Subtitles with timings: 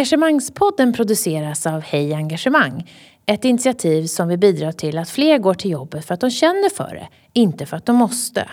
[0.00, 2.90] Engagemangspodden produceras av Hej Engagemang.
[3.26, 6.68] Ett initiativ som vill bidra till att fler går till jobbet för att de känner
[6.68, 8.48] för det, inte för att de måste.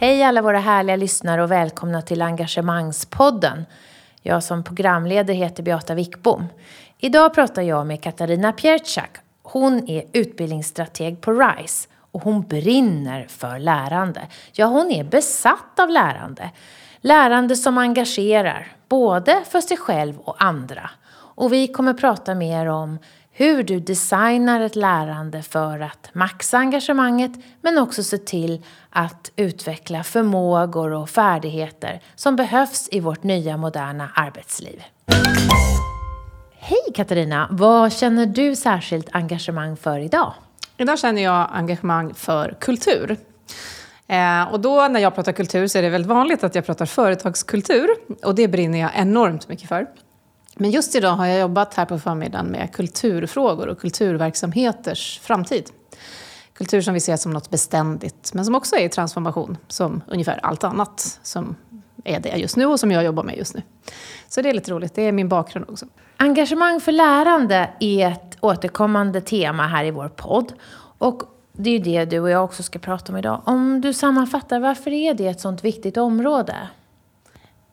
[0.00, 3.64] Hej alla våra härliga lyssnare och välkomna till Engagemangspodden.
[4.20, 6.46] Jag som programledare heter Beata Wickbom.
[6.98, 9.16] Idag pratar jag med Katarina Pierczak.
[9.42, 14.20] Hon är utbildningsstrateg på RISE och hon brinner för lärande.
[14.52, 16.50] Ja, hon är besatt av lärande.
[17.00, 20.90] Lärande som engagerar, både för sig själv och andra.
[21.14, 22.98] Och vi kommer prata mer om
[23.30, 30.02] hur du designar ett lärande för att maxa engagemanget men också se till att utveckla
[30.02, 34.82] förmågor och färdigheter som behövs i vårt nya moderna arbetsliv.
[36.58, 37.48] Hej Katarina!
[37.50, 40.32] Vad känner du särskilt engagemang för idag?
[40.76, 43.16] Idag känner jag engagemang för kultur.
[44.12, 46.86] Eh, och då när jag pratar kultur så är det väldigt vanligt att jag pratar
[46.86, 47.88] företagskultur.
[48.22, 49.86] Och det brinner jag enormt mycket för.
[50.56, 55.70] Men just idag har jag jobbat här på förmiddagen med kulturfrågor och kulturverksamheters framtid.
[56.54, 60.40] Kultur som vi ser som något beständigt, men som också är i transformation, som ungefär
[60.42, 61.56] allt annat som
[62.04, 63.62] är det just nu och som jag jobbar med just nu.
[64.28, 65.86] Så det är lite roligt, det är min bakgrund också.
[66.16, 70.52] Engagemang för lärande är ett återkommande tema här i vår podd.
[70.98, 71.22] Och
[71.52, 73.42] det är ju det du och jag också ska prata om idag.
[73.44, 76.56] Om du sammanfattar, varför är det ett sånt viktigt område?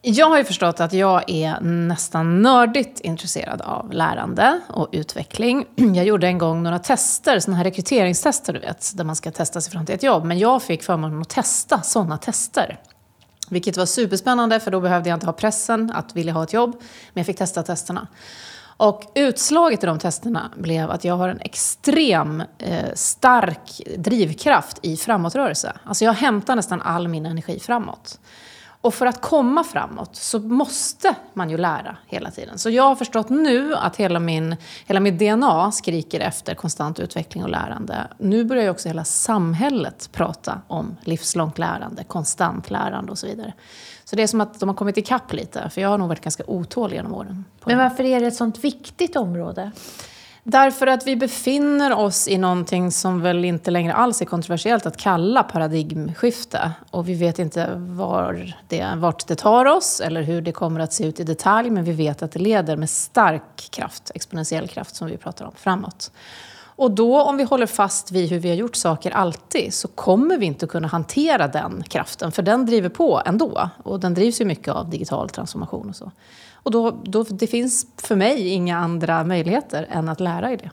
[0.02, 5.66] Jag har ju förstått att jag är nästan nördigt intresserad av lärande och utveckling.
[5.95, 9.61] Jag gjorde en gång några tester, sådana här rekryteringstester du vet, där man ska testa
[9.61, 10.25] sig fram till ett jobb.
[10.25, 12.80] Men jag fick förmånen att testa sådana tester.
[13.50, 16.72] Vilket var superspännande, för då behövde jag inte ha pressen att vilja ha ett jobb.
[17.13, 18.07] Men jag fick testa testerna.
[18.80, 24.97] Och utslaget i de testerna blev att jag har en extrem eh, stark drivkraft i
[24.97, 25.73] framåtrörelse.
[25.83, 28.19] Alltså jag hämtar nästan all min energi framåt.
[28.81, 32.57] Och för att komma framåt så måste man ju lära hela tiden.
[32.57, 37.44] Så jag har förstått nu att hela, min, hela mitt DNA skriker efter konstant utveckling
[37.44, 38.07] och lärande.
[38.17, 43.53] Nu börjar ju också hela samhället prata om livslångt lärande, konstant lärande och så vidare.
[44.03, 46.22] Så det är som att de har kommit ikapp lite, för jag har nog varit
[46.22, 47.46] ganska otålig genom åren.
[47.66, 49.72] Men varför är det ett sånt viktigt område?
[50.51, 54.97] Därför att vi befinner oss i någonting som väl inte längre alls är kontroversiellt att
[54.97, 56.71] kalla paradigmskifte.
[56.91, 60.93] Och vi vet inte var det, vart det tar oss eller hur det kommer att
[60.93, 61.69] se ut i detalj.
[61.69, 65.51] Men vi vet att det leder med stark kraft, exponentiell kraft som vi pratar om,
[65.55, 66.11] framåt.
[66.79, 70.37] Och då om vi håller fast vid hur vi har gjort saker alltid så kommer
[70.37, 72.31] vi inte kunna hantera den kraften.
[72.31, 73.69] För den driver på ändå.
[73.83, 76.11] Och den drivs ju mycket av digital transformation och så.
[76.64, 80.70] Och då, då, det finns för mig inga andra möjligheter än att lära i det.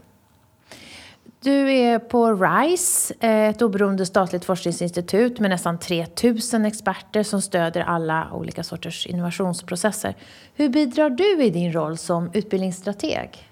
[1.41, 7.81] Du är på RISE, eh, ett oberoende statligt forskningsinstitut med nästan 3000 experter som stöder
[7.81, 10.15] alla olika sorters innovationsprocesser.
[10.55, 13.49] Hur bidrar du i din roll som utbildningsstrateg?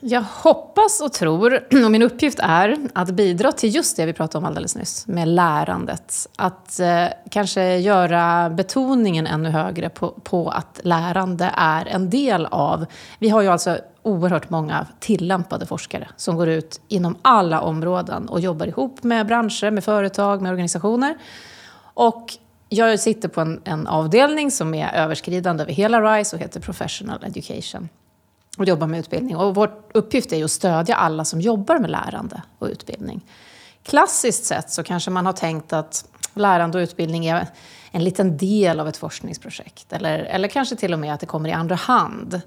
[0.00, 4.38] Jag hoppas och tror, och min uppgift är att bidra till just det vi pratade
[4.38, 6.28] om alldeles nyss, med lärandet.
[6.36, 12.86] Att eh, kanske göra betoningen ännu högre på, på att lärande är en del av...
[13.18, 18.40] Vi har ju alltså oerhört många tillämpade forskare som går ut inom alla områden och
[18.40, 21.16] jobbar ihop med branscher, med företag, med organisationer.
[21.94, 22.32] Och
[22.68, 27.24] jag sitter på en, en avdelning som är överskridande över hela RISE och heter Professional
[27.24, 27.88] Education
[28.56, 29.36] och jobbar med utbildning.
[29.36, 33.24] Och vår uppgift är ju att stödja alla som jobbar med lärande och utbildning.
[33.82, 37.46] Klassiskt sett så kanske man har tänkt att lärande och utbildning är
[37.90, 39.92] en liten del av ett forskningsprojekt.
[39.92, 42.40] Eller, eller kanske till och med att det kommer i andra hand,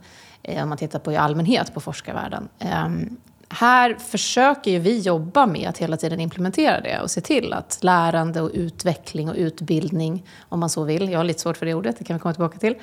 [0.43, 2.49] eh, om man tittar på i allmänhet på forskarvärlden.
[2.59, 3.17] Ehm,
[3.49, 7.77] här försöker ju vi jobba med att hela tiden implementera det och se till att
[7.81, 11.73] lärande och utveckling och utbildning, om man så vill, jag har lite svårt för det
[11.73, 12.75] ordet, det kan vi komma tillbaka till,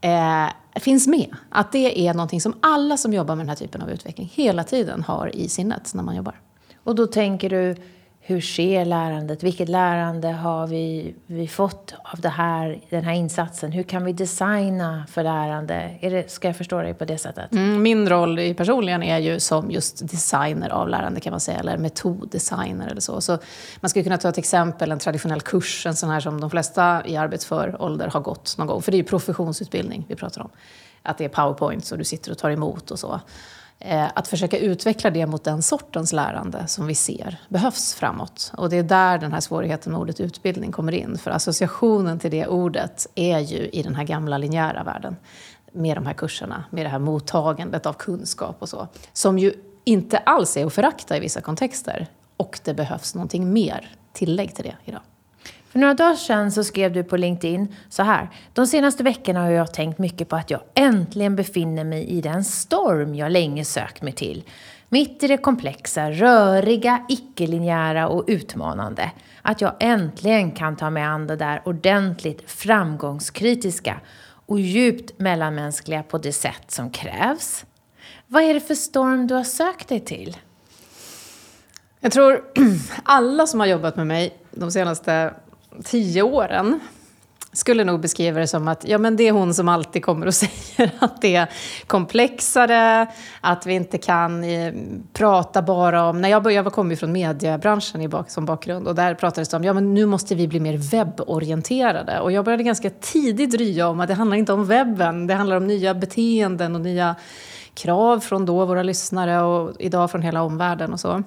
[0.00, 1.36] eh, finns med.
[1.48, 4.64] Att det är någonting som alla som jobbar med den här typen av utveckling hela
[4.64, 6.40] tiden har i sinnet när man jobbar.
[6.84, 7.76] Och då tänker du,
[8.22, 9.42] hur sker lärandet?
[9.42, 13.72] Vilket lärande har vi, vi fått av det här, den här insatsen?
[13.72, 15.98] Hur kan vi designa för lärande?
[16.00, 17.52] Är det, ska jag förstå dig på det sättet?
[17.52, 21.78] Mm, min roll personligen är ju som just designer av lärande kan man säga, eller
[21.78, 23.20] metoddesigner eller så.
[23.20, 23.38] så.
[23.80, 27.02] Man skulle kunna ta ett exempel, en traditionell kurs, en sån här som de flesta
[27.06, 28.82] i arbetsför ålder har gått någon gång.
[28.82, 30.50] För det är ju professionsutbildning vi pratar om.
[31.02, 33.20] Att det är powerpoint och du sitter och tar emot och så.
[33.82, 38.52] Eh, att försöka utveckla det mot den sortens lärande som vi ser behövs framåt.
[38.56, 41.18] Och det är där den här svårigheten med ordet utbildning kommer in.
[41.18, 45.16] För associationen till det ordet är ju i den här gamla linjära världen.
[45.72, 48.88] Med de här kurserna, med det här mottagandet av kunskap och så.
[49.12, 49.52] Som ju
[49.84, 52.06] inte alls är att förakta i vissa kontexter.
[52.36, 55.02] Och det behövs någonting mer tillägg till det idag.
[55.70, 58.30] För några dagar sedan så skrev du på LinkedIn så här.
[58.52, 62.44] De senaste veckorna har jag tänkt mycket på att jag äntligen befinner mig i den
[62.44, 64.44] storm jag länge sökt mig till.
[64.88, 69.10] Mitt i det komplexa, röriga, icke-linjära och utmanande.
[69.42, 74.00] Att jag äntligen kan ta mig an det där ordentligt framgångskritiska
[74.46, 77.64] och djupt mellanmänskliga på det sätt som krävs.
[78.26, 80.36] Vad är det för storm du har sökt dig till?
[82.00, 82.44] Jag tror
[83.02, 85.34] alla som har jobbat med mig de senaste
[85.84, 86.80] tio åren
[87.52, 90.34] skulle nog beskriva det som att ja, men det är hon som alltid kommer och
[90.44, 91.48] säger att det är
[91.86, 93.06] komplexare,
[93.40, 94.74] att vi inte kan eh,
[95.12, 96.20] prata bara om...
[96.20, 99.48] När jag, började, jag kom ju från mediebranschen i bak, som bakgrund och där pratades
[99.48, 102.20] det om ja, men nu måste vi bli mer webborienterade.
[102.20, 105.56] Och jag började ganska tidigt rya om att det handlar inte om webben, det handlar
[105.56, 107.16] om nya beteenden och nya
[107.74, 111.22] krav från då våra lyssnare och idag från hela omvärlden och så.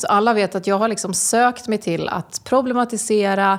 [0.00, 3.58] Så alla vet att jag har liksom sökt mig till att problematisera.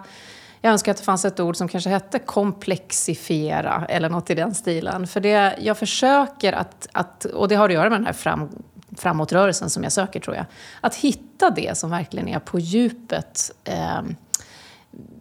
[0.61, 4.55] Jag önskar att det fanns ett ord som kanske hette komplexifiera eller något i den
[4.55, 5.07] stilen.
[5.07, 8.49] För det jag försöker att, att och det har att göra med den här fram,
[8.97, 10.45] framåtrörelsen som jag söker tror jag,
[10.81, 14.01] att hitta det som verkligen är på djupet eh,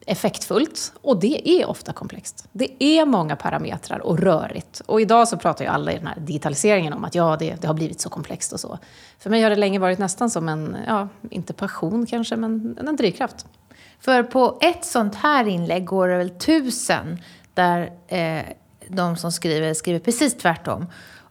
[0.06, 0.92] effektfullt.
[1.02, 2.48] Och det är ofta komplext.
[2.52, 4.82] Det är många parametrar och rörigt.
[4.86, 7.66] Och idag så pratar ju alla i den här digitaliseringen om att ja, det, det
[7.66, 8.78] har blivit så komplext och så.
[9.18, 12.96] För mig har det länge varit nästan som en, ja, inte passion kanske, men en
[12.96, 13.46] drivkraft.
[14.00, 17.18] För på ett sånt här inlägg går det väl tusen
[17.54, 18.44] där eh,
[18.88, 20.86] de som skriver skriver precis tvärtom.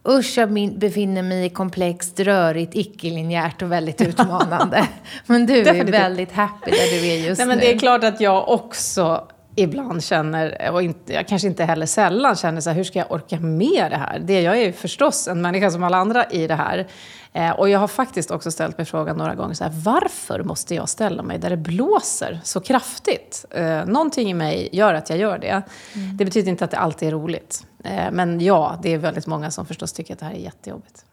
[0.08, 4.88] Usch, jag befinner mig i komplext, rörigt, icke-linjärt och väldigt utmanande.
[5.26, 7.64] men du är väldigt happy där du är just Nej, men nu.
[7.64, 12.36] Det är klart att jag också ibland känner, och inte, jag kanske inte heller sällan
[12.36, 14.18] känner så här, hur ska jag orka med det här?
[14.18, 16.86] Det, jag är ju förstås en människa som alla andra i det här.
[17.32, 20.74] Eh, och jag har faktiskt också ställt mig frågan några gånger, så här, varför måste
[20.74, 23.44] jag ställa mig där det blåser så kraftigt?
[23.50, 25.62] Eh, någonting i mig gör att jag gör det.
[25.94, 26.16] Mm.
[26.16, 27.66] Det betyder inte att det alltid är roligt.
[27.84, 31.04] Eh, men ja, det är väldigt många som förstås tycker att det här är jättejobbigt.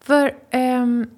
[0.00, 1.10] För um,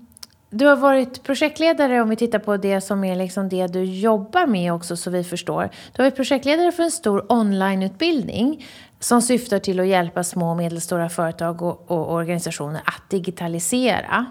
[0.55, 4.47] du har varit projektledare, om vi tittar på det som är liksom det du jobbar
[4.47, 5.71] med också, så vi förstår.
[5.93, 8.67] Du har varit projektledare för en stor onlineutbildning
[9.01, 14.27] som syftar till att hjälpa små och medelstora företag och, och organisationer att digitalisera.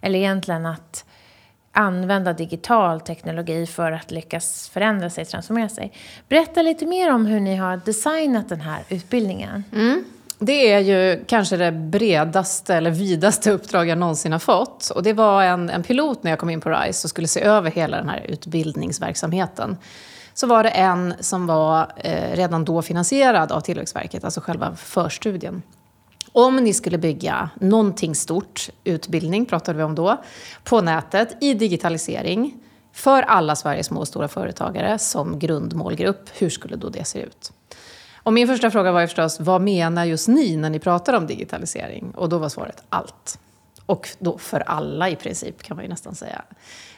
[0.00, 1.04] Eller egentligen att
[1.72, 5.92] använda digital teknologi för att lyckas förändra sig, transformera sig.
[6.28, 9.64] Berätta lite mer om hur ni har designat den här utbildningen.
[9.72, 10.04] Mm.
[10.38, 14.90] Det är ju kanske det bredaste eller vidaste uppdrag jag någonsin har fått.
[14.90, 17.42] Och det var en, en pilot när jag kom in på RISE och skulle se
[17.42, 19.76] över hela den här utbildningsverksamheten.
[20.34, 25.62] Så var det en som var eh, redan då finansierad av Tillväxtverket, alltså själva förstudien.
[26.32, 30.22] Om ni skulle bygga någonting stort, utbildning pratade vi om då,
[30.64, 32.54] på nätet i digitalisering
[32.92, 37.52] för alla Sveriges små och stora företagare som grundmålgrupp, hur skulle då det se ut?
[38.26, 41.26] Och min första fråga var ju förstås, vad menar just ni när ni pratar om
[41.26, 42.12] digitalisering?
[42.16, 43.38] Och då var svaret allt.
[43.86, 46.42] Och då för alla i princip, kan man ju nästan säga.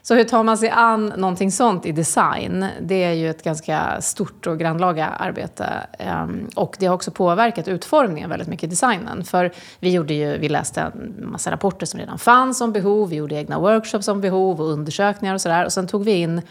[0.03, 2.67] Så hur tar man sig an någonting sånt i design?
[2.81, 5.67] Det är ju ett ganska stort och grannlaga arbete.
[5.99, 9.25] Ehm, och det har också påverkat utformningen väldigt mycket i designen.
[9.25, 13.17] För vi, gjorde ju, vi läste en massa rapporter som redan fanns om behov, vi
[13.17, 15.65] gjorde egna workshops om behov och undersökningar och sådär.
[15.65, 16.43] Och sen tog vi in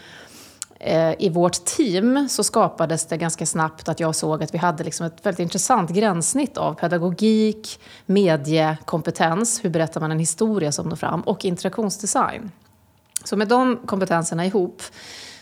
[0.80, 4.84] Eh, i vårt team så skapades det ganska snabbt att jag såg att vi hade
[4.84, 10.96] liksom ett väldigt intressant gränssnitt av pedagogik, mediekompetens, hur berättar man en historia som når
[10.96, 12.50] fram, och interaktionsdesign.
[13.24, 14.82] Så med de kompetenserna ihop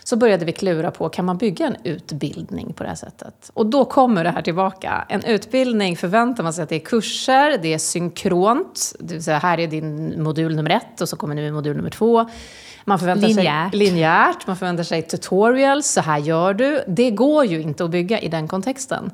[0.07, 3.51] så började vi klura på, kan man bygga en utbildning på det här sättet?
[3.53, 5.05] Och då kommer det här tillbaka.
[5.09, 9.37] En utbildning förväntar man sig att det är kurser, det är synkront, det vill säga
[9.37, 12.29] här är din modul nummer ett och så kommer nu modul nummer två.
[12.85, 13.71] Man förväntar linjärt.
[13.71, 16.83] sig linjärt, man förväntar sig tutorials, så här gör du.
[16.87, 19.11] Det går ju inte att bygga i den kontexten.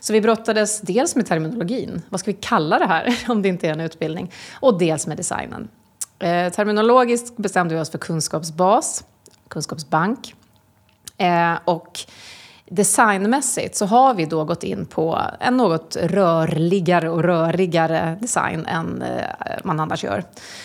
[0.00, 3.68] Så vi brottades dels med terminologin, vad ska vi kalla det här om det inte
[3.68, 4.32] är en utbildning?
[4.60, 5.68] Och dels med designen.
[6.18, 9.04] Eh, terminologiskt bestämde vi oss för kunskapsbas,
[9.48, 10.34] kunskapsbank.
[11.18, 12.00] Eh, och
[12.64, 19.02] designmässigt så har vi då gått in på en något rörligare och rörigare design än
[19.02, 19.24] eh,
[19.64, 20.24] man annars gör.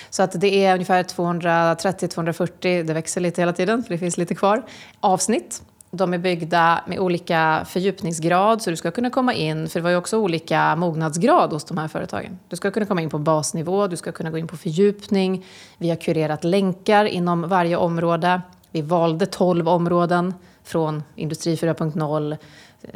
[0.10, 4.36] Så att det är ungefär 230-240, det växer lite hela tiden för det finns lite
[4.36, 4.64] kvar,
[5.00, 5.62] avsnitt
[5.92, 9.90] de är byggda med olika fördjupningsgrad, så du ska kunna komma in, för det var
[9.90, 12.40] ju också olika mognadsgrad hos de här företagen.
[12.50, 15.46] Du ska kunna komma in på basnivå, du ska kunna gå in på fördjupning.
[15.78, 18.42] Vi har kurerat länkar inom varje område.
[18.72, 22.38] Vi valde 12 områden, från Industri 4.0,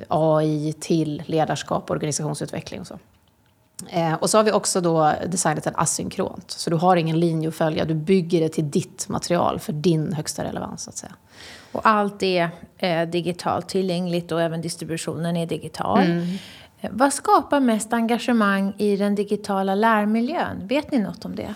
[0.08, 3.00] AI till ledarskap och organisationsutveckling och så.
[3.90, 6.52] Eh, och så har vi också då designat den asynkront.
[6.52, 10.14] Så du har ingen linje att följa, du bygger det till ditt material för din
[10.14, 11.16] högsta relevans så att säga.
[11.72, 16.00] Och allt är eh, digitalt tillgängligt och även distributionen är digital.
[16.00, 16.28] Mm.
[16.82, 20.68] Eh, vad skapar mest engagemang i den digitala lärmiljön?
[20.68, 21.56] Vet ni något om det?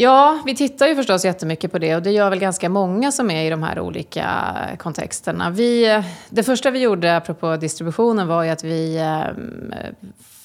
[0.00, 3.30] Ja, vi tittar ju förstås jättemycket på det och det gör väl ganska många som
[3.30, 5.50] är i de här olika kontexterna.
[5.50, 9.22] Vi, det första vi gjorde, apropå distributionen, var ju att vi eh,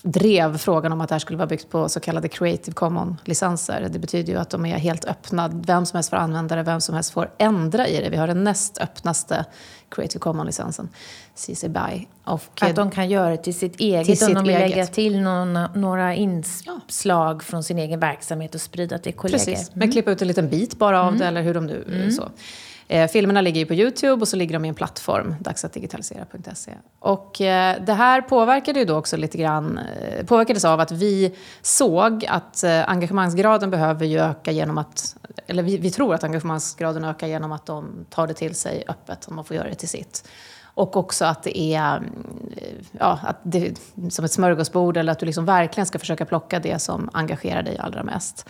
[0.04, 3.90] drev frågan om att det här skulle vara byggt på så kallade Creative Commons-licenser.
[3.92, 5.48] Det betyder ju att de är helt öppna.
[5.48, 8.10] Vem som helst får använda det, vem som helst får ändra i det.
[8.10, 9.46] Vi har den näst öppnaste
[9.90, 10.90] Creative Commons-licensen,
[11.36, 12.08] CC BY.
[12.24, 14.70] Och att de kan göra det till sitt eget till om de vill eget.
[14.70, 17.40] lägga till någon, några inslag ja.
[17.40, 19.46] från sin egen verksamhet och sprida till kollegor.
[19.46, 21.20] Precis, men klippa ut en liten bit bara av mm.
[21.20, 21.84] det eller hur de nu...
[21.88, 22.12] Mm.
[22.12, 22.30] Så.
[22.88, 26.72] Eh, filmerna ligger ju på Youtube och så ligger de i en plattform, dagsatdigitalisera.se.
[27.00, 31.36] Och eh, det här påverkade ju då också lite grann, eh, påverkades av att vi
[31.62, 35.16] såg att eh, engagemangsgraden behöver ju öka genom att,
[35.48, 39.28] eller vi, vi, tror att engagemangsgraden ökar genom att de tar det till sig öppet,
[39.28, 40.28] om man får göra det till sitt.
[40.76, 41.96] Och också att det är
[42.58, 46.60] eh, ja, att det, som ett smörgåsbord eller att du liksom verkligen ska försöka plocka
[46.60, 48.50] det som engagerar dig allra mest.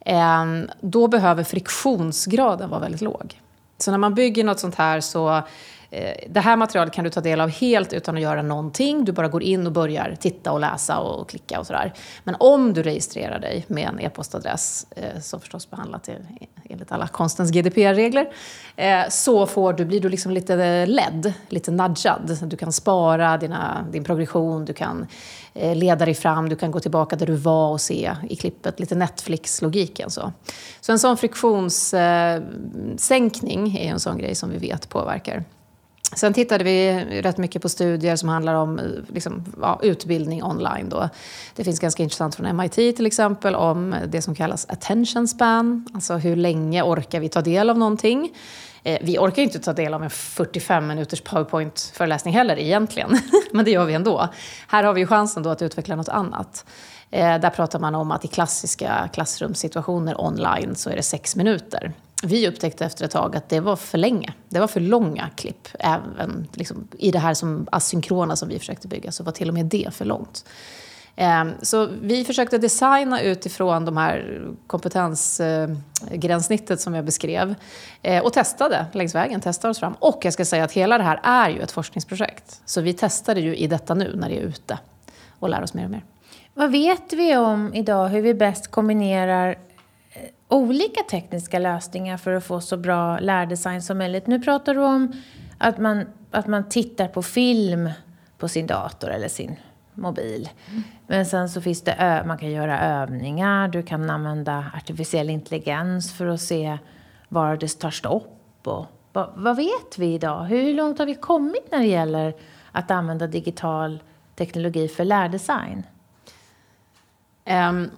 [0.00, 0.44] Eh,
[0.80, 3.40] då behöver friktionsgraden vara väldigt låg.
[3.82, 5.42] Så när man bygger något sånt här så
[5.90, 9.04] Eh, det här materialet kan du ta del av helt utan att göra någonting.
[9.04, 11.92] Du bara går in och börjar titta och läsa och klicka och sådär.
[12.24, 17.08] Men om du registrerar dig med en e-postadress, eh, som förstås behandlat e- enligt alla
[17.08, 18.28] konstens GDPR-regler,
[18.76, 22.38] eh, så får du, blir du liksom lite eh, ledd, lite nudgad.
[22.42, 25.06] Du kan spara dina, din progression, du kan
[25.54, 28.80] eh, leda dig fram, du kan gå tillbaka där du var och se i klippet,
[28.80, 30.10] lite Netflix-logiken.
[30.10, 30.32] Så.
[30.80, 35.44] så en sån friktionssänkning är en sån grej som vi vet påverkar.
[36.16, 40.88] Sen tittade vi rätt mycket på studier som handlar om liksom, ja, utbildning online.
[40.88, 41.08] Då.
[41.56, 45.86] Det finns ganska intressant från MIT till exempel om det som kallas attention span.
[45.94, 48.32] Alltså hur länge orkar vi ta del av någonting?
[48.82, 53.18] Eh, vi orkar ju inte ta del av en 45 minuters powerpoint-föreläsning heller egentligen.
[53.52, 54.28] Men det gör vi ändå.
[54.68, 56.64] Här har vi ju chansen då att utveckla något annat.
[57.10, 61.92] Eh, där pratar man om att i klassiska klassrumssituationer online så är det sex minuter
[62.22, 64.34] vi upptäckte efter ett tag att det var för länge.
[64.48, 65.68] Det var för långa klipp.
[65.78, 69.54] Även liksom, i det här som asynkrona som vi försökte bygga så var till och
[69.54, 70.44] med det för långt.
[71.16, 77.54] Ehm, så vi försökte designa utifrån de här kompetensgränssnittet som jag beskrev.
[78.02, 79.94] Eh, och testade längs vägen, testade oss fram.
[79.98, 82.60] Och jag ska säga att hela det här är ju ett forskningsprojekt.
[82.64, 84.78] Så vi testade ju i detta nu när det är ute
[85.38, 86.04] och lär oss mer och mer.
[86.54, 89.58] Vad vet vi om idag hur vi bäst kombinerar
[90.50, 94.26] olika tekniska lösningar för att få så bra lärdesign som möjligt.
[94.26, 95.12] Nu pratar du om
[95.58, 97.90] att man, att man tittar på film
[98.38, 99.56] på sin dator eller sin
[99.94, 100.48] mobil.
[100.70, 100.82] Mm.
[101.06, 106.26] Men sen så finns det, man kan göra övningar, du kan använda artificiell intelligens för
[106.26, 106.78] att se
[107.28, 108.36] var det tar stopp.
[108.64, 110.44] Och, vad, vad vet vi idag?
[110.44, 112.34] Hur långt har vi kommit när det gäller
[112.72, 114.02] att använda digital
[114.36, 115.82] teknologi för lärdesign?
[117.44, 117.90] Um,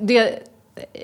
[0.00, 0.42] det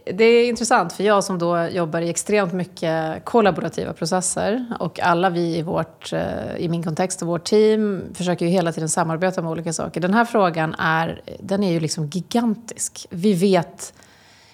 [0.04, 5.30] det är intressant, för jag som då jobbar i extremt mycket kollaborativa processer och alla
[5.30, 9.42] vi i, vårt, eh, i min kontext och vårt team försöker ju hela tiden samarbeta
[9.42, 10.00] med olika saker.
[10.00, 13.06] Den här frågan är, den är ju liksom gigantisk.
[13.10, 13.94] Vi vet,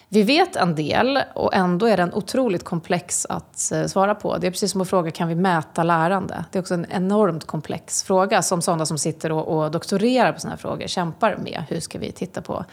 [0.09, 4.39] vi vet en del och ändå är den otroligt komplex att eh, svara på.
[4.39, 6.45] Det är precis som att fråga, kan vi mäta lärande?
[6.53, 10.41] Det är också en enormt komplex fråga som sådana som sitter och, och doktorerar på
[10.41, 11.65] sådana här frågor kämpar med.
[11.69, 12.65] Hur ska vi titta på?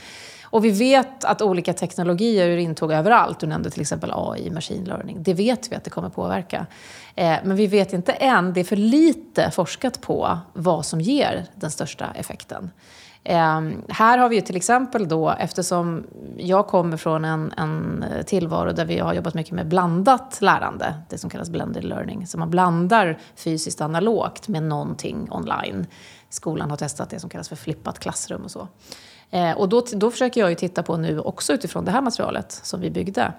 [0.45, 3.39] Och vi vet att olika teknologier är intåg överallt.
[3.39, 5.23] Du nämnde till exempel AI, machine learning.
[5.23, 6.65] Det vet vi att det kommer påverka.
[7.15, 11.45] Eh, men vi vet inte än, det är för lite forskat på vad som ger
[11.55, 12.71] den största effekten.
[13.27, 16.03] Ehm, här har vi ju till exempel då, eftersom
[16.37, 21.17] jag kommer från en, en tillvaro där vi har jobbat mycket med blandat lärande, det
[21.17, 25.87] som kallas blended learning, så man blandar fysiskt analogt med någonting online.
[26.29, 28.67] Skolan har testat det som kallas för flippat klassrum och så.
[29.35, 32.51] Eh, och då, då försöker jag ju titta på nu också utifrån det här materialet
[32.51, 33.33] som vi byggde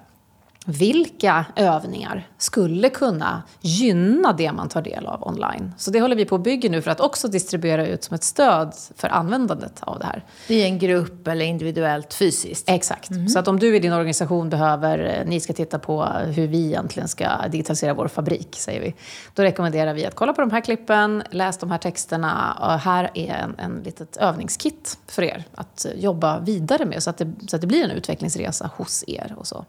[0.66, 5.72] vilka övningar skulle kunna gynna det man tar del av online.
[5.78, 8.24] Så det håller vi på att bygga nu för att också distribuera ut som ett
[8.24, 10.24] stöd för användandet av det här.
[10.48, 12.68] I en grupp eller individuellt fysiskt?
[12.68, 13.10] Exakt.
[13.10, 13.28] Mm.
[13.28, 16.66] Så att om du i din organisation behöver, eh, ni ska titta på hur vi
[16.66, 18.94] egentligen ska digitalisera vår fabrik, säger vi.
[19.34, 22.58] Då rekommenderar vi att kolla på de här klippen, läs de här texterna.
[22.60, 27.18] Och här är en, en litet övningskit för er att jobba vidare med så att
[27.18, 29.64] det, så att det blir en utvecklingsresa hos er och så.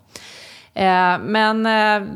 [0.77, 2.07] Eh, men eh,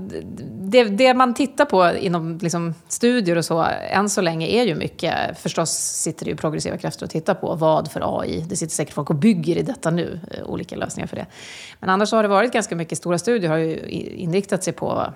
[0.61, 4.75] det, det, man tittar på inom liksom, studier och så, än så länge är ju
[4.75, 8.73] mycket, förstås sitter det ju progressiva krafter och tittar på vad för AI, det sitter
[8.73, 11.25] säkert folk och bygger i detta nu, eh, olika lösningar för det.
[11.79, 13.79] Men annars har det varit ganska mycket, stora studier har ju
[14.15, 15.13] inriktat sig på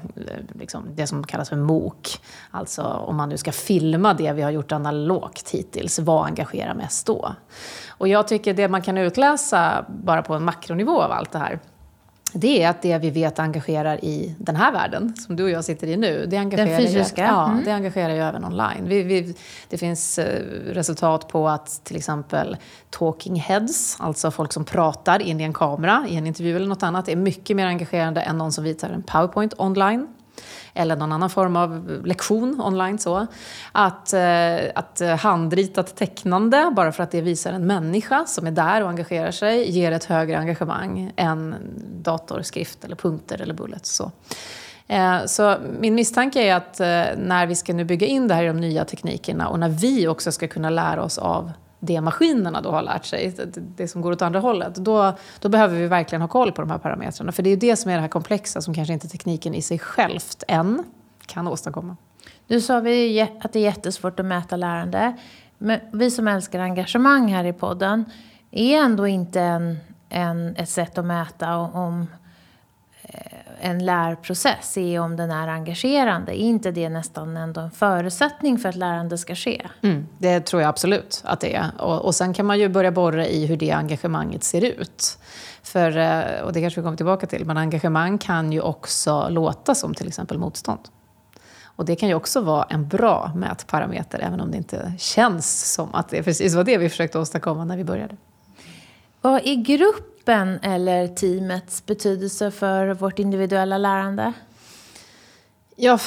[0.54, 2.20] liksom, det som kallas för MOOC.
[2.52, 7.08] Alltså om man nu ska filma det vi har gjort analogt hittills, vad engagerar mest
[7.08, 7.36] då?
[7.90, 11.60] Och jag tycker det man kan utläsa bara på en makronivå av allt det här,
[12.38, 15.66] det är att det vi vet engagerar i den här världen, som du och jag
[15.66, 17.22] sitter i nu, det engagerar, den fysiska?
[17.22, 17.64] Ju, ja, mm.
[17.66, 18.86] det engagerar ju även online.
[18.88, 19.36] Vi, vi,
[19.70, 22.58] det finns eh, resultat på att till exempel
[22.90, 26.84] talking heads, alltså folk som pratar in i en kamera i en intervju eller något
[26.84, 30.08] annat, är mycket mer engagerande än någon som visar en powerpoint online
[30.74, 33.00] eller någon annan form av lektion online.
[33.00, 33.28] Så.
[33.72, 38.84] Att, eh, att handritat tecknande, bara för att det visar en människa som är där
[38.84, 41.56] och engagerar sig, ger ett högre engagemang än
[42.02, 43.96] datorskrift eller punkter eller bullets.
[43.96, 44.12] Så.
[44.88, 46.88] Eh, så min misstanke är att eh,
[47.18, 50.08] när vi ska nu bygga in det här i de nya teknikerna och när vi
[50.08, 51.52] också ska kunna lära oss av
[51.86, 55.80] det maskinerna då har lärt sig, det som går åt andra hållet, då, då behöver
[55.80, 57.32] vi verkligen ha koll på de här parametrarna.
[57.32, 59.80] För det är det som är det här komplexa som kanske inte tekniken i sig
[59.80, 60.84] självt än
[61.26, 61.98] kan åstadkomma.
[62.48, 65.18] Nu sa vi att det är jättesvårt att mäta lärande.
[65.58, 68.06] Men vi som älskar engagemang här i podden,
[68.52, 69.78] är ändå inte en,
[70.10, 72.08] en, ett sätt att mäta om
[73.66, 76.42] en lärprocess är om den är engagerande.
[76.42, 79.62] Är inte det nästan ändå en förutsättning för att lärande ska ske?
[79.82, 81.72] Mm, det tror jag absolut att det är.
[81.80, 85.18] Och, och sen kan man ju börja borra i hur det engagemanget ser ut.
[85.64, 89.76] För, eh, och det kanske vi kommer tillbaka till, men engagemang kan ju också låta
[89.76, 90.82] som till exempel motstånd.
[91.66, 95.96] Och det kan ju också vara en bra mätparameter, även om det inte känns som
[95.96, 98.16] att det precis var det vi försökte åstadkomma när vi började.
[99.26, 104.34] Vad är gruppen eller teamets betydelse för vårt individuella lärande?
[105.76, 106.00] Ja,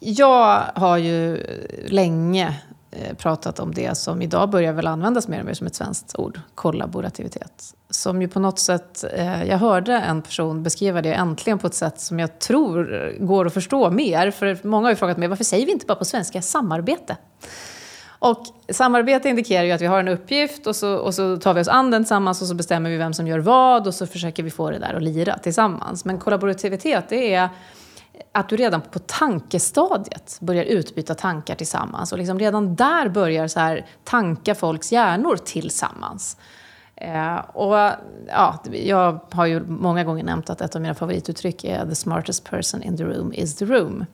[0.00, 1.46] jag har ju
[1.86, 5.74] länge eh, pratat om det som idag börjar väl användas mer och mer som ett
[5.74, 7.74] svenskt ord, kollaborativitet.
[7.90, 11.74] Som ju på något sätt, eh, jag hörde en person beskriva det äntligen på ett
[11.74, 14.30] sätt som jag tror går att förstå mer.
[14.30, 17.16] För många har ju frågat mig, varför säger vi inte bara på svenska samarbete?
[18.18, 21.60] Och samarbete indikerar ju att vi har en uppgift och så, och så tar vi
[21.60, 24.42] oss an den tillsammans och så bestämmer vi vem som gör vad och så försöker
[24.42, 26.04] vi få det där att lira tillsammans.
[26.04, 27.48] Men kollaborativitet, det är
[28.32, 33.60] att du redan på tankestadiet börjar utbyta tankar tillsammans och liksom redan där börjar så
[33.60, 36.36] här tanka folks hjärnor tillsammans.
[36.96, 37.76] Eh, och,
[38.28, 42.44] ja, jag har ju många gånger nämnt att ett av mina favorituttryck är “the smartest
[42.50, 44.06] person in the room is the room” eh,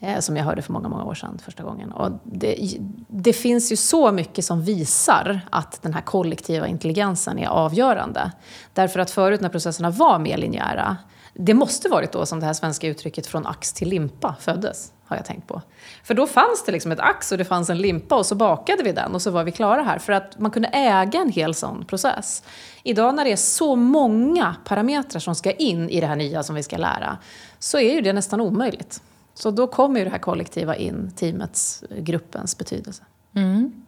[0.00, 1.92] Eh, som jag hörde för många, många år sedan första gången.
[1.92, 2.78] Och det,
[3.08, 8.32] det, finns ju så mycket som visar att den här kollektiva intelligensen är avgörande.
[8.72, 10.96] Därför att förut när processerna var mer linjära,
[11.34, 15.16] det måste varit då som det här svenska uttrycket från ax till limpa föddes, har
[15.16, 15.62] jag tänkt på.
[16.04, 18.82] För då fanns det liksom ett ax och det fanns en limpa och så bakade
[18.82, 19.98] vi den och så var vi klara här.
[19.98, 22.42] För att man kunde äga en hel sån process.
[22.82, 26.54] Idag när det är så många parametrar som ska in i det här nya som
[26.54, 27.18] vi ska lära,
[27.58, 29.00] så är ju det nästan omöjligt.
[29.38, 33.02] Så då kommer ju det här kollektiva in, teamets, gruppens betydelse.
[33.34, 33.82] Mm.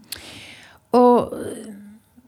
[0.90, 1.34] Och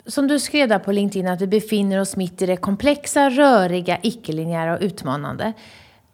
[0.07, 3.99] som du skrev där på LinkedIn att vi befinner oss mitt i det komplexa, röriga,
[4.03, 5.53] icke-linjära och utmanande.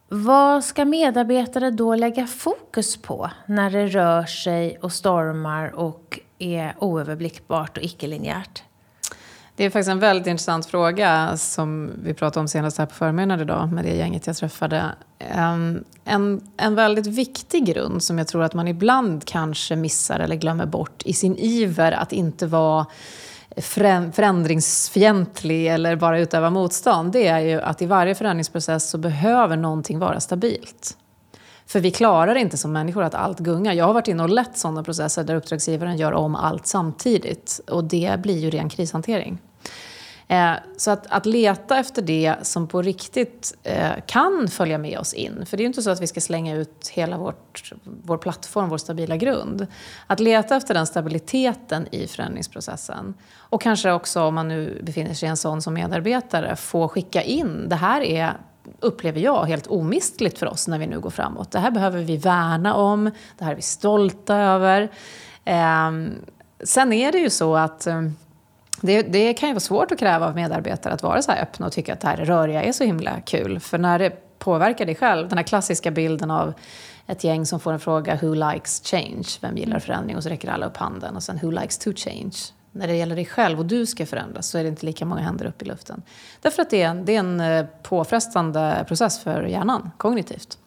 [0.09, 6.75] Vad ska medarbetare då lägga fokus på när det rör sig och stormar och är
[6.79, 8.62] oöverblickbart och icke-linjärt?
[9.57, 13.40] Det är faktiskt en väldigt intressant fråga som vi pratade om senast här på förmiddagen
[13.40, 14.85] idag med det gänget jag träffade.
[15.18, 20.37] Ehm, en, en väldigt viktig grund som jag tror att man ibland kanske missar eller
[20.37, 22.87] glömmer bort i sin iver att inte vara
[24.12, 29.98] förändringsfientlig eller bara utöva motstånd, det är ju att i varje förändringsprocess så behöver någonting
[29.98, 30.96] vara stabilt.
[31.66, 33.72] För vi klarar inte som människor att allt gungar.
[33.72, 37.61] Jag har varit inne och lett sådana processer där uppdragsgivaren gör om allt samtidigt.
[37.70, 39.38] Och det blir ju ren krishantering.
[40.28, 45.14] Eh, så att, att leta efter det som på riktigt eh, kan följa med oss
[45.14, 45.46] in.
[45.46, 48.68] För det är ju inte så att vi ska slänga ut hela vårt, vår plattform,
[48.68, 49.66] vår stabila grund.
[50.06, 53.14] Att leta efter den stabiliteten i förändringsprocessen.
[53.36, 57.22] Och kanske också om man nu befinner sig i en sån som medarbetare, få skicka
[57.22, 58.36] in, det här är
[58.80, 61.50] upplever jag, helt omistligt för oss när vi nu går framåt.
[61.50, 64.90] Det här behöver vi värna om, det här är vi stolta över.
[65.44, 65.90] Eh,
[66.64, 68.02] sen är det ju så att eh,
[68.80, 71.66] det, det, kan ju vara svårt att kräva av medarbetare att vara så här öppna
[71.66, 73.60] och tycka att det här röriga är så himla kul.
[73.60, 76.54] För när det påverkar dig själv, den här klassiska bilden av
[77.06, 80.16] ett gäng som får en fråga “Who likes change?” Vem gillar förändring?
[80.16, 81.16] Och så räcker alla upp handen.
[81.16, 82.36] Och sen “Who likes to change?”
[82.76, 85.20] när det gäller dig själv och du ska förändras så är det inte lika många
[85.20, 86.02] händer upp i luften.
[86.40, 90.58] Därför att det är en, det är en eh, påfrestande process för hjärnan, kognitivt.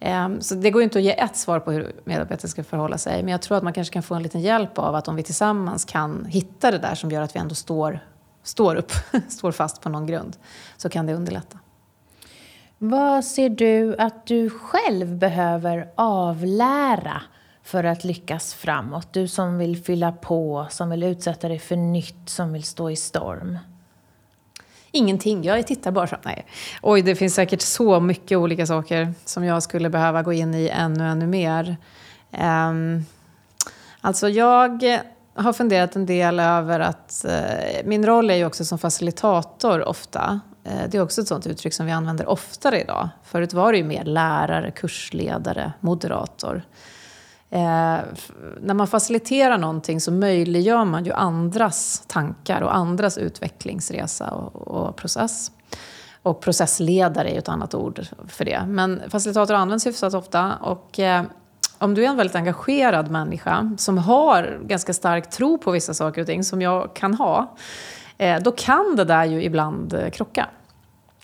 [0.00, 2.98] Ehm, så det går ju inte att ge ett svar på hur medarbetare ska förhålla
[2.98, 3.22] sig.
[3.22, 5.22] Men jag tror att man kanske kan få en liten hjälp av att om vi
[5.22, 8.00] tillsammans kan hitta det där som gör att vi ändå står,
[8.42, 8.92] står upp,
[9.28, 10.36] står fast på någon grund,
[10.76, 11.58] så kan det underlätta.
[12.78, 17.22] Vad ser du att du själv behöver avlära
[17.62, 19.12] för att lyckas framåt?
[19.12, 22.96] Du som vill fylla på, som vill utsätta dig för nytt, som vill stå i
[22.96, 23.58] storm.
[24.92, 26.20] Ingenting, jag tittar bara fram.
[26.24, 26.46] Nej.
[26.82, 30.68] Oj, det finns säkert så mycket olika saker som jag skulle behöva gå in i
[30.68, 31.76] ännu, ännu mer.
[32.70, 33.04] Um,
[34.00, 34.84] alltså jag
[35.34, 40.40] har funderat en del över att uh, min roll är ju också som facilitator ofta.
[40.66, 43.08] Uh, det är också ett sånt uttryck som vi använder oftare idag.
[43.24, 46.62] Förut var det ju mer lärare, kursledare, moderator.
[47.52, 47.98] Eh,
[48.60, 54.96] när man faciliterar någonting så möjliggör man ju andras tankar och andras utvecklingsresa och, och
[54.96, 55.50] process.
[56.22, 58.62] Och processledare är ju ett annat ord för det.
[58.66, 60.54] Men facilitator används hyfsat ofta.
[60.54, 61.22] Och, eh,
[61.78, 66.20] om du är en väldigt engagerad människa som har ganska stark tro på vissa saker
[66.20, 67.56] och ting, som jag kan ha,
[68.18, 70.48] eh, då kan det där ju ibland eh, krocka.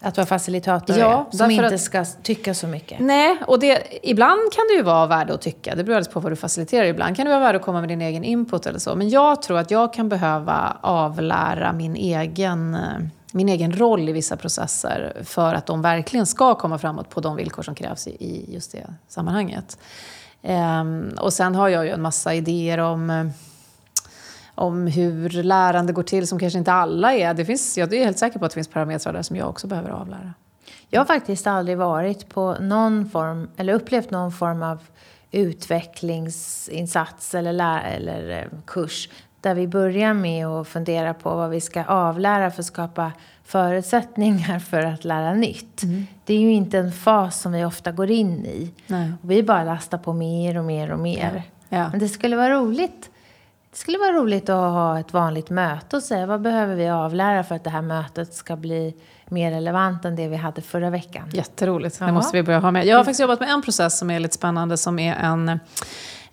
[0.07, 3.01] Att vara facilitator, ja, som inte att, ska tycka så mycket.
[3.01, 5.75] Nej, och det, ibland kan det ju vara värde att tycka.
[5.75, 6.85] Det beror alldeles på vad du faciliterar.
[6.85, 8.95] Ibland kan det vara värde att komma med din egen input eller så.
[8.95, 12.79] Men jag tror att jag kan behöva avlära min egen,
[13.33, 17.37] min egen roll i vissa processer för att de verkligen ska komma framåt på de
[17.37, 19.79] villkor som krävs i, i just det sammanhanget.
[20.43, 23.31] Um, och sen har jag ju en massa idéer om
[24.57, 27.35] om hur lärande går till som kanske inte alla är.
[27.35, 29.67] Det finns, jag är helt säker på att det finns parametrar där som jag också
[29.67, 30.35] behöver avlära.
[30.89, 34.79] Jag har faktiskt aldrig varit på någon form, eller upplevt någon form av
[35.31, 39.09] utvecklingsinsats eller, lär, eller eh, kurs
[39.41, 43.13] där vi börjar med att fundera på vad vi ska avlära för att skapa
[43.45, 45.83] förutsättningar för att lära nytt.
[45.83, 46.07] Mm.
[46.25, 48.71] Det är ju inte en fas som vi ofta går in i.
[48.87, 49.13] Nej.
[49.21, 51.43] Vi bara lastar på mer och mer och mer.
[51.69, 51.79] Ja.
[51.79, 51.89] Ja.
[51.91, 53.11] Men det skulle vara roligt
[53.77, 57.45] det skulle vara roligt att ha ett vanligt möte och säga vad behöver vi avlära
[57.45, 58.95] för att det här mötet ska bli
[59.31, 61.31] mer relevant än det vi hade förra veckan.
[61.33, 62.87] Jätteroligt, det måste vi börja ha med.
[62.87, 65.59] Jag har faktiskt jobbat med en process som är lite spännande som är en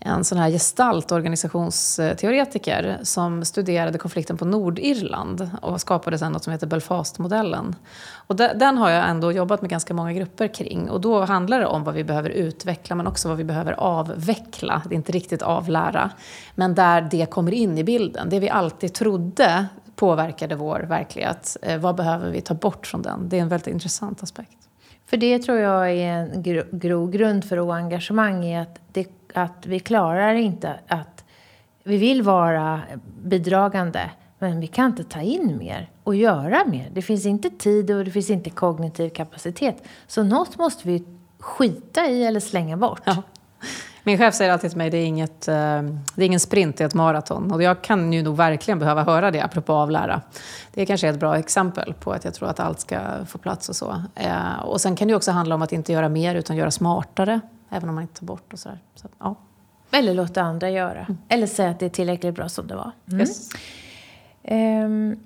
[0.06, 6.67] en sån här gestaltorganisationsteoretiker som studerade konflikten på Nordirland och skapade sen något som heter
[6.67, 7.75] Belfast-modellen.
[8.27, 10.89] Och den har jag ändå jobbat med ganska många grupper kring.
[10.89, 14.82] Och då handlar det om vad vi behöver utveckla men också vad vi behöver avveckla.
[14.86, 16.10] Det är inte riktigt avlära.
[16.56, 18.29] Men där det kommer in i bilden.
[18.29, 21.58] Det vi alltid trodde påverkade vår verklighet.
[21.62, 23.29] Eh, vad behöver vi ta bort från den?
[23.29, 24.58] Det är en väldigt intressant aspekt.
[25.06, 30.34] För det tror jag är en grogrund för oengagemang i att, det, att vi klarar
[30.34, 31.23] inte att...
[31.86, 32.82] Vi vill vara
[33.23, 36.89] bidragande, men vi kan inte ta in mer och göra mer.
[36.93, 39.84] Det finns inte tid och det finns inte kognitiv kapacitet.
[40.08, 41.03] Så något måste vi
[41.39, 43.01] skita i eller slänga bort.
[43.06, 43.23] Ja.
[44.05, 45.81] Min chef säger alltid till mig, det är, inget, eh,
[46.15, 47.51] det är ingen sprint, det är ett maraton.
[47.51, 50.21] Och jag kan ju nog verkligen behöva höra det, apropå avlära.
[50.73, 53.69] Det är kanske ett bra exempel på att jag tror att allt ska få plats
[53.69, 54.01] och så.
[54.15, 57.39] Eh, och sen kan det också handla om att inte göra mer, utan göra smartare.
[57.69, 58.79] Även om man inte tar bort och sådär.
[58.95, 59.35] Så, ja.
[59.91, 60.99] Eller låta andra göra.
[60.99, 61.17] Mm.
[61.27, 62.91] Eller säga att det är tillräckligt bra som det var.
[63.07, 63.19] Mm.
[63.19, 63.49] Yes.
[64.43, 65.19] Um,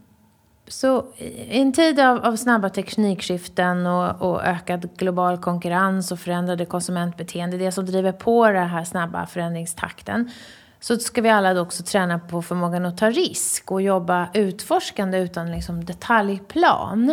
[0.68, 6.66] så i en tid av, av snabba teknikskiften och, och, ökad global konkurrens och förändrade
[6.66, 10.32] konsumentbeteende, det som driver på den här snabba förändringstakten,
[10.80, 15.52] så ska vi alla också träna på förmågan att ta risk och jobba utforskande utan
[15.52, 17.10] liksom detaljplan.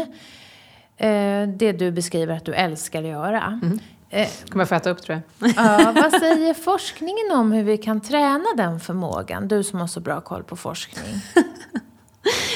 [0.96, 3.60] Eh, det du beskriver att du älskar att göra.
[3.62, 3.78] Mm.
[4.10, 5.50] Eh, kommer jag få äta upp tror jag.
[5.56, 9.48] ja, vad säger forskningen om hur vi kan träna den förmågan?
[9.48, 11.20] Du som har så bra koll på forskning.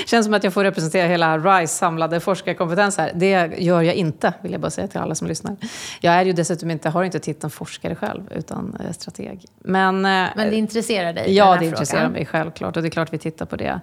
[0.09, 3.13] känns som att jag får representera hela RISE samlade forskarkompetens här.
[3.15, 5.57] Det gör jag inte, vill jag bara säga till alla som lyssnar.
[6.01, 9.45] Jag är ju dessutom inte, har inte titeln forskare själv, utan eh, strateg.
[9.59, 11.35] Men, eh, men det intresserar dig?
[11.35, 12.77] Ja, det intresserar mig självklart.
[12.77, 13.81] Och det är klart vi tittar på det.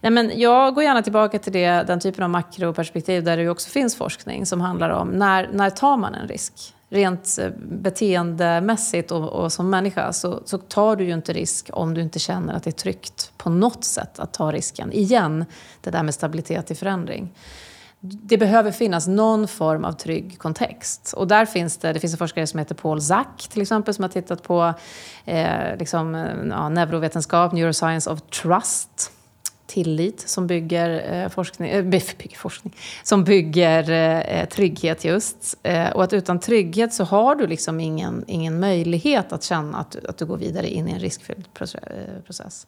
[0.00, 3.48] Nej, men jag går gärna tillbaka till det, den typen av makroperspektiv där det ju
[3.48, 6.74] också finns forskning som handlar om när, när tar man en risk?
[6.94, 11.94] Rent eh, beteendemässigt och, och, som människa så, så tar du ju inte risk om
[11.94, 14.92] du inte känner att det är tryggt på något sätt att ta risken.
[14.92, 15.44] Igen,
[15.80, 17.34] det där med stabilitet i förändring.
[18.00, 21.14] Det behöver finnas någon form av trygg kontext.
[21.16, 24.02] Och där finns det, det finns en forskare som heter Paul Zack till exempel som
[24.02, 24.74] har tittat på
[25.24, 26.14] eh, liksom,
[26.50, 29.12] ja, neurovetenskap, neuroscience of trust
[29.66, 35.58] tillit som bygger, eh, forskning, äh, bygger forskning, som bygger eh, eh, trygghet just.
[35.62, 40.04] Eh, och att utan trygghet så har du liksom ingen, ingen möjlighet att känna att,
[40.04, 42.66] att du går vidare in i en riskfylld eh, process.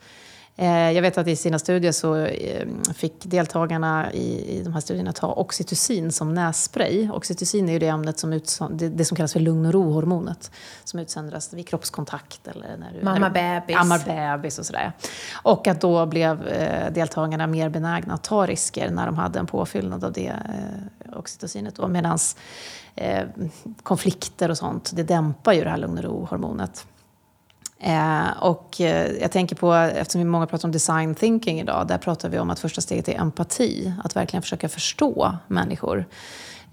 [0.59, 5.12] Eh, jag vet att i sina studier så eh, fick deltagarna i, de här studierna
[5.12, 7.11] ta oxytocin som nässpray.
[7.11, 8.40] Oxytocin är ju det ämnet som,
[8.71, 10.51] det, som kallas för lugn och ro-hormonet.
[10.85, 12.49] Som utsöndras vid kroppskontakt.
[12.49, 13.77] Eller när du Mamma bebis.
[13.77, 14.92] Ammar bebis och sådär.
[15.42, 19.47] Och att då blev eh, deltagarna mer benägna att ta risker när de hade en
[19.47, 20.33] påfyllnad av det
[21.12, 21.88] oxytocinet.
[21.88, 22.19] Medan
[23.83, 26.87] konflikter och sånt, det dämpar ju det här lugn och ro-hormonet.
[27.79, 32.29] Eh, och eh, jag tänker på, eftersom många pratar om design thinking idag, där pratar
[32.29, 33.93] vi om att första steget är empati.
[34.05, 36.05] Att verkligen försöka förstå människor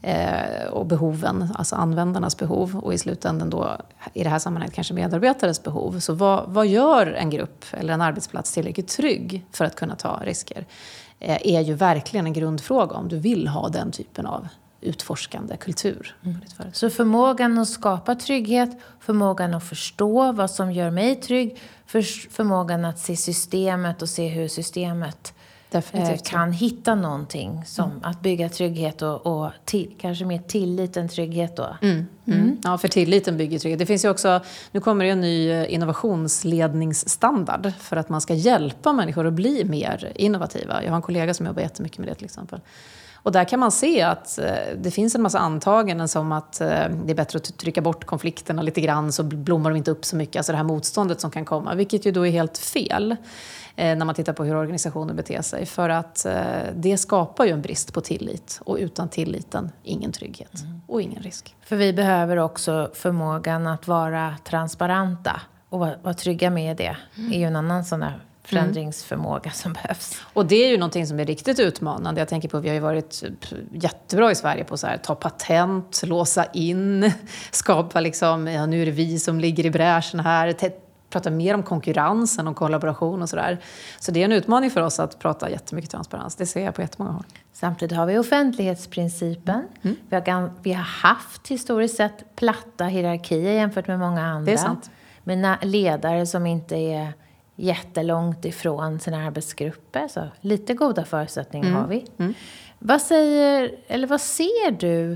[0.02, 3.78] eh, och behoven, alltså användarnas behov och i slutändan då,
[4.14, 6.00] i det här sammanhanget kanske medarbetares behov.
[6.00, 10.20] Så vad, vad gör en grupp eller en arbetsplats tillräckligt trygg för att kunna ta
[10.24, 10.66] risker?
[11.20, 14.48] Eh, är ju verkligen en grundfråga om du vill ha den typen av
[14.84, 16.16] utforskande kultur.
[16.26, 16.38] Mm.
[16.74, 18.70] Så förmågan att skapa trygghet,
[19.00, 24.28] förmågan att förstå vad som gör mig trygg, för, förmågan att se systemet och se
[24.28, 25.34] hur systemet
[25.92, 28.04] eh, kan hitta någonting som mm.
[28.04, 31.78] att bygga trygghet och, och till, kanske mer tillit än trygghet då.
[31.82, 31.96] Mm.
[31.96, 32.08] mm.
[32.40, 32.58] mm.
[32.64, 33.80] Ja, för tilliten bygger trygghet.
[33.80, 34.42] Det finns ju också,
[34.72, 39.66] nu kommer det en ny eh, innovationsledningsstandard för att man ska hjälpa människor att bli
[39.66, 40.84] mer innovativa.
[40.84, 42.60] Jag har en kollega som jobbar jättemycket med det till exempel.
[43.24, 44.46] Och där kan man se att eh,
[44.78, 46.68] det finns en massa antaganden som att eh,
[47.06, 50.16] det är bättre att trycka bort konflikterna lite grann så blommar de inte upp så
[50.16, 53.12] mycket, alltså det här motståndet som kan komma, vilket ju då är helt fel
[53.76, 55.66] eh, när man tittar på hur organisationer beter sig.
[55.66, 56.26] För att
[56.76, 60.82] det skapar ju en brist på tillit och utan tilliten ingen trygghet mm.
[60.88, 61.56] och ingen risk.
[61.66, 66.98] För vi behöver också förmågan att vara transparenta och vara trygga med det.
[67.18, 67.34] Mm.
[67.34, 70.22] är ju en annan sån där förändringsförmåga som behövs.
[70.34, 72.22] Och det är ju någonting som är riktigt utmanande.
[72.22, 73.24] Jag tänker på, vi har ju varit
[73.72, 77.12] jättebra i Sverige på att ta patent, låsa in,
[77.52, 80.54] skapa liksom, ja, nu är det vi som ligger i bräschen här,
[81.14, 83.60] prata mer om konkurrensen och kollaboration och sådär.
[84.00, 86.36] Så det är en utmaning för oss att prata jättemycket transparens.
[86.36, 87.26] Det ser jag på jättemånga håll.
[87.54, 89.68] Samtidigt har vi offentlighetsprincipen.
[89.82, 89.96] Mm.
[90.10, 94.46] Vi, har, vi har haft historiskt sett platta hierarkier jämfört med många andra.
[94.46, 94.92] Det är sant.
[95.24, 97.14] Med ledare som inte är
[97.56, 100.08] jättelångt ifrån sina arbetsgrupper.
[100.08, 101.82] Så lite goda förutsättningar mm.
[101.82, 102.06] har vi.
[102.18, 102.34] Mm.
[102.80, 105.12] Vad säger, eller vad ser du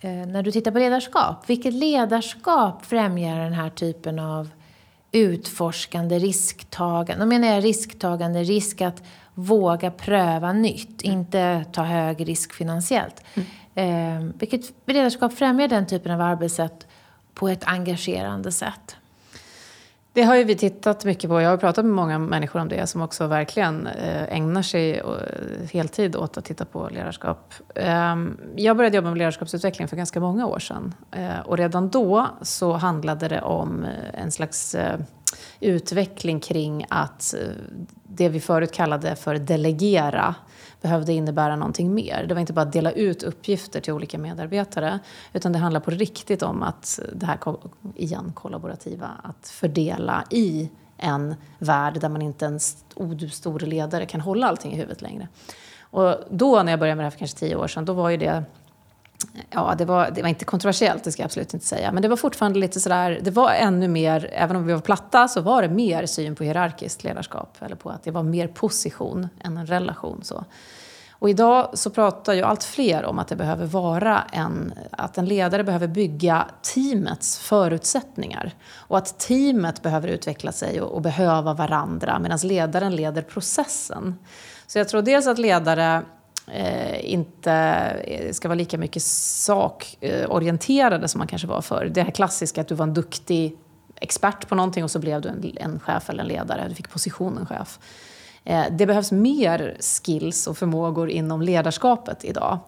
[0.00, 1.50] eh, när du tittar på ledarskap?
[1.50, 4.48] Vilket ledarskap främjar den här typen av
[5.12, 7.24] utforskande, risktagande?
[7.24, 9.02] Då menar jag risktagande, risk att
[9.34, 11.18] våga pröva nytt, mm.
[11.18, 13.24] inte ta hög risk finansiellt.
[13.34, 13.48] Mm.
[13.74, 16.86] Eh, vilket ledarskap främjar den typen av arbetssätt
[17.34, 18.96] på ett engagerande sätt?
[20.12, 21.40] Det har ju vi tittat mycket på.
[21.40, 25.06] Jag har pratat med många människor om det som också verkligen eh, ägnar sig eh,
[25.72, 27.54] heltid åt att titta på ledarskap.
[27.74, 30.94] Ehm, jag började jobba med ledarskapsutveckling för ganska många år sedan.
[31.10, 34.76] Eh, och redan då så handlade det om en slags
[35.60, 37.40] utveckling kring att eh,
[38.02, 40.34] det vi förut kallade för delegera
[40.80, 42.24] behövde innebära någonting mer.
[42.28, 44.98] Det var inte bara att dela ut uppgifter till olika medarbetare
[45.32, 47.38] utan det handlar på riktigt om att det här
[47.94, 54.46] igen kollaborativa, att fördela i en värld där man inte en stor ledare kan hålla
[54.46, 55.28] allting i huvudet längre.
[55.80, 58.10] Och då när jag började med det här för kanske tio år sedan, då var
[58.10, 58.44] ju det
[59.50, 61.92] Ja, det var, det var inte kontroversiellt, det ska jag absolut inte säga.
[61.92, 65.28] Men det var fortfarande lite sådär, det var ännu mer, även om vi var platta,
[65.28, 67.56] så var det mer syn på hierarkiskt ledarskap.
[67.60, 70.20] Eller på att det var mer position än en relation.
[70.22, 70.44] Så.
[71.20, 75.26] Och idag så pratar ju allt fler om att det behöver vara en, att en
[75.26, 78.54] ledare behöver bygga teamets förutsättningar.
[78.74, 84.18] Och att teamet behöver utveckla sig och, och behöva varandra medan ledaren leder processen.
[84.66, 86.02] Så jag tror dels att ledare
[86.54, 87.52] eh, inte
[88.04, 91.90] eh, ska vara lika mycket sakorienterade som man kanske var förr.
[91.94, 93.56] Det här klassiska att du var en duktig
[94.00, 96.66] expert på någonting och så blev du en, en chef eller en ledare.
[96.68, 97.78] Du fick positionen chef.
[98.44, 102.58] Eh, det behövs mer skills och förmågor inom ledarskapet idag.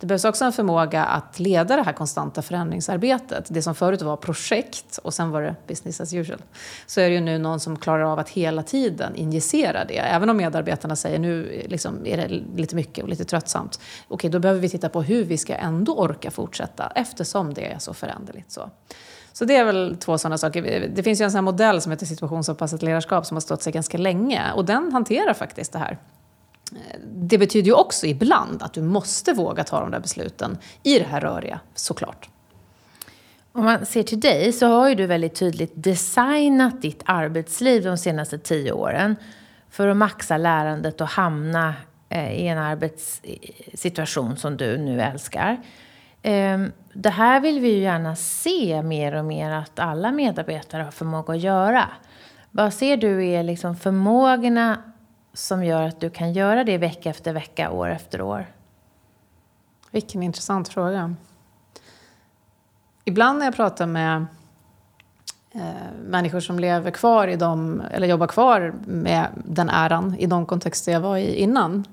[0.00, 3.46] Det behövs också en förmåga att leda det här konstanta förändringsarbetet.
[3.48, 6.42] Det som förut var projekt och sen var det business as usual.
[6.86, 9.98] Så är det ju nu någon som klarar av att hela tiden injicera det.
[9.98, 13.80] Även om medarbetarna säger nu liksom är det lite mycket och lite tröttsamt.
[14.08, 17.78] Okej, då behöver vi titta på hur vi ska ändå orka fortsätta eftersom det är
[17.78, 18.52] så föränderligt.
[18.52, 18.70] Så.
[19.32, 20.88] Så det är väl två sådana saker.
[20.94, 23.98] Det finns ju en sån modell som heter situationsanpassat ledarskap som har stått sig ganska
[23.98, 25.98] länge och den hanterar faktiskt det här.
[27.04, 31.04] Det betyder ju också ibland att du måste våga ta de där besluten i det
[31.04, 32.28] här röriga, såklart.
[33.52, 37.98] Om man ser till dig så har ju du väldigt tydligt designat ditt arbetsliv de
[37.98, 39.16] senaste tio åren
[39.70, 41.74] för att maxa lärandet och hamna
[42.08, 45.60] eh, i en arbetssituation som du nu älskar.
[46.22, 50.90] Ehm, det här vill vi ju gärna se mer och mer att alla medarbetare har
[50.90, 51.88] förmåga att göra.
[52.50, 54.82] Vad ser du är liksom förmågorna
[55.32, 58.46] som gör att du kan göra det vecka efter vecka, år efter år?
[59.90, 61.14] Vilken intressant fråga.
[63.04, 64.26] Ibland när jag pratar med
[65.52, 65.60] eh,
[66.06, 70.92] människor som lever kvar i de, eller jobbar kvar med den äran i de kontexter
[70.92, 71.84] jag var i innan.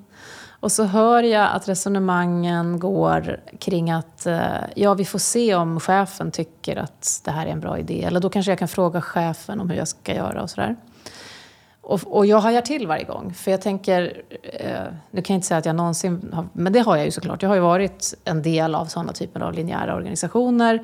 [0.59, 4.41] Och så hör jag att resonemangen går kring att eh,
[4.75, 8.03] ja, vi får se om chefen tycker att det här är en bra idé.
[8.03, 10.75] Eller då kanske jag kan fråga chefen om hur jag ska göra och sådär.
[11.81, 13.33] Och, och jag hajar till varje gång.
[13.33, 16.79] För jag tänker, eh, nu kan jag inte säga att jag någonsin har, men det
[16.79, 17.41] har jag ju såklart.
[17.41, 20.79] Jag har ju varit en del av sådana typer av linjära organisationer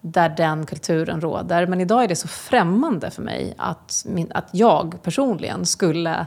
[0.00, 1.66] där den kulturen råder.
[1.66, 6.26] Men idag är det så främmande för mig att, min, att jag personligen skulle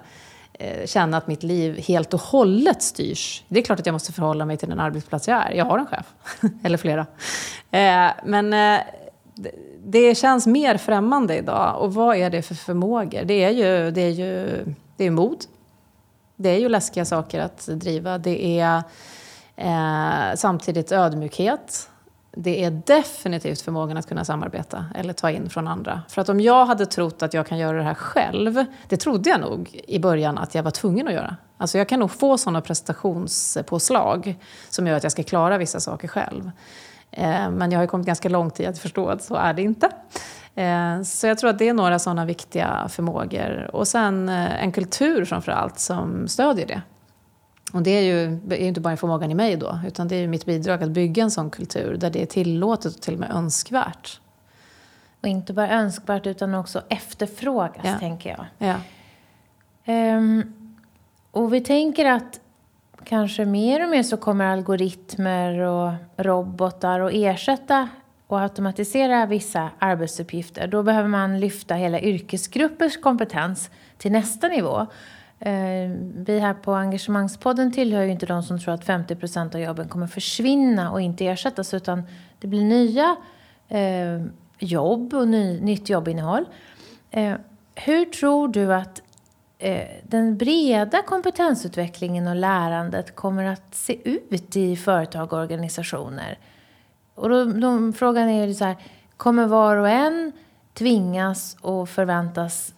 [0.60, 3.44] Eh, känna att mitt liv helt och hållet styrs.
[3.48, 5.52] Det är klart att jag måste förhålla mig till den arbetsplats jag är.
[5.52, 6.06] Jag har en chef,
[6.64, 7.06] eller flera.
[7.72, 8.82] Eh, men eh,
[9.86, 11.82] det känns mer främmande idag.
[11.82, 13.24] Och vad är det för förmågor?
[13.24, 14.66] Det är ju, det är ju
[14.98, 15.46] det är mod.
[16.36, 18.18] Det är ju läskiga saker att driva.
[18.18, 18.84] Det är
[19.56, 21.90] eh, samtidigt ödmjukhet.
[22.36, 26.02] Det är definitivt förmågan att kunna samarbeta eller ta in från andra.
[26.10, 29.30] För att om jag hade trott att jag kan göra det här själv, det trodde
[29.30, 31.38] jag nog i början att jag var tvungen att göra.
[31.58, 34.36] Alltså jag kan nog få sådana prestationspåslag
[34.70, 36.52] som gör att jag ska klara vissa saker själv.
[37.12, 39.90] Eh, men jag har kommit ganska långt i att förstå att så är det inte.
[40.56, 43.70] Eh, så jag tror att det är några sådana viktiga förmågor.
[43.74, 46.82] Och sen eh, en kultur framför allt som stödjer det.
[47.74, 50.28] Och det är ju är inte bara förmågan i mig då, utan det är ju
[50.28, 53.32] mitt bidrag att bygga en sån kultur där det är tillåtet och till och med
[53.32, 54.20] önskvärt.
[55.22, 58.00] Och inte bara önskvärt utan också efterfrågas, ja.
[58.00, 58.46] tänker jag.
[58.58, 58.76] Ja.
[60.18, 60.54] Um,
[61.32, 62.40] och vi tänker att
[63.04, 67.90] kanske mer och mer så kommer algoritmer och robotar att ersätta
[68.28, 70.68] och automatisera vissa arbetsuppgifter.
[70.68, 74.88] Då behöver man lyfta hela yrkesgruppers kompetens till nästa nivå.
[75.46, 79.62] Eh, vi här på Engagemangspodden tillhör ju inte de som tror att 50 procent av
[79.62, 82.04] jobben kommer försvinna och inte ersättas utan
[82.40, 83.16] det blir nya
[83.68, 84.26] eh,
[84.60, 86.46] jobb och ny, nytt jobbinnehåll.
[87.12, 87.36] Eh,
[87.76, 89.02] hur tror du att
[89.60, 96.40] eh, den breda kompetensutvecklingen och lärandet kommer att se ut i företag och organisationer?
[97.16, 98.78] Och då, då, frågan är ju så här,
[99.18, 100.32] kommer var och en
[100.74, 102.74] tvingas och förväntas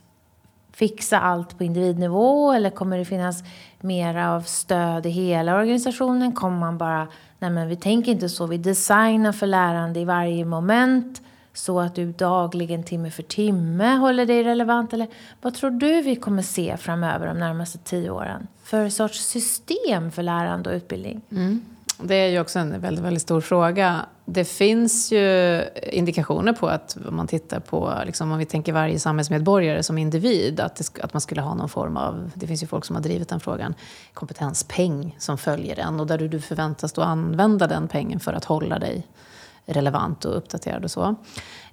[0.75, 3.43] fixa allt på individnivå eller kommer det finnas
[3.81, 6.31] mera av stöd i hela organisationen?
[6.31, 7.07] Kommer man bara,
[7.39, 11.21] nej men vi tänker inte så, vi designar för lärande i varje moment
[11.53, 14.93] så att du dagligen, timme för timme, håller dig relevant?
[14.93, 15.07] Eller
[15.41, 18.47] vad tror du vi kommer se framöver de närmaste tio åren?
[18.63, 21.21] För sorts system för lärande och utbildning?
[21.31, 21.61] Mm.
[21.97, 24.05] Det är ju också en väldigt, väldigt stor fråga.
[24.25, 28.99] Det finns ju indikationer på att om man tittar på, liksom, om vi tänker varje
[28.99, 32.67] samhällsmedborgare som individ, att, det, att man skulle ha någon form av, det finns ju
[32.67, 33.73] folk som har drivit den frågan,
[34.13, 38.45] kompetenspeng som följer den och där du, du förväntas då använda den pengen för att
[38.45, 39.07] hålla dig
[39.65, 41.15] relevant och uppdaterad och så.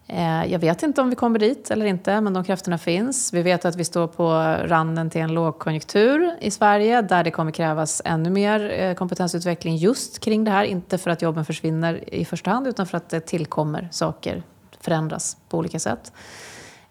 [0.06, 3.32] Eh, jag vet inte om vi kommer dit eller inte, men de krafterna finns.
[3.32, 4.28] Vi vet att vi står på
[4.68, 10.18] randen till en lågkonjunktur i Sverige där det kommer krävas ännu mer eh, kompetensutveckling just
[10.18, 10.64] kring det här.
[10.64, 14.42] Inte för att jobben försvinner i första hand, utan för att det tillkommer saker,
[14.80, 16.12] förändras på olika sätt.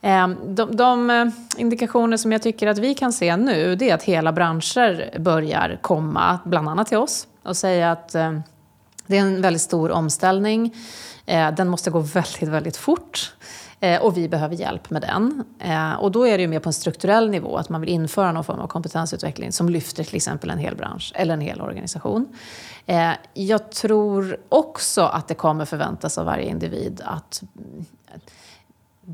[0.01, 4.03] Eh, de, de indikationer som jag tycker att vi kan se nu, det är att
[4.03, 8.15] hela branscher börjar komma, bland annat till oss, och säga att
[9.11, 10.75] det är en väldigt stor omställning.
[11.25, 13.33] Eh, den måste gå väldigt, väldigt fort.
[13.79, 15.43] Eh, och vi behöver hjälp med den.
[15.59, 18.31] Eh, och då är det ju mer på en strukturell nivå, att man vill införa
[18.31, 22.27] någon form av kompetensutveckling som lyfter till exempel en hel bransch eller en hel organisation.
[23.33, 27.43] Jag tror också att det kommer förväntas av varje individ att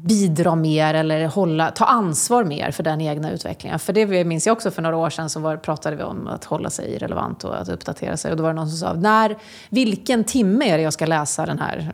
[0.03, 3.79] bidra mer eller hålla, ta ansvar mer för den egna utvecklingen.
[3.79, 6.45] För det minns jag också för några år sedan så var, pratade vi om att
[6.45, 8.31] hålla sig relevant och att uppdatera sig.
[8.31, 9.37] Och då var det någon som sa, när,
[9.69, 11.91] vilken timme är det jag ska läsa den här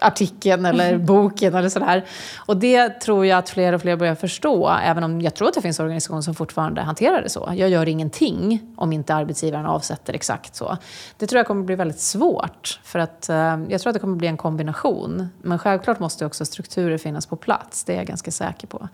[0.00, 1.06] artikeln eller mm.
[1.06, 2.04] boken eller sådär.
[2.36, 5.54] Och det tror jag att fler och fler börjar förstå, även om jag tror att
[5.54, 7.52] det finns organisationer som fortfarande hanterar det så.
[7.56, 10.76] Jag gör ingenting om inte arbetsgivaren avsätter exakt så.
[11.16, 13.36] Det tror jag kommer bli väldigt svårt, för att eh,
[13.68, 15.28] jag tror att det kommer bli en kombination.
[15.42, 18.88] Men självklart måste också strukturer finnas finnas på plats, det är jag ganska säker på.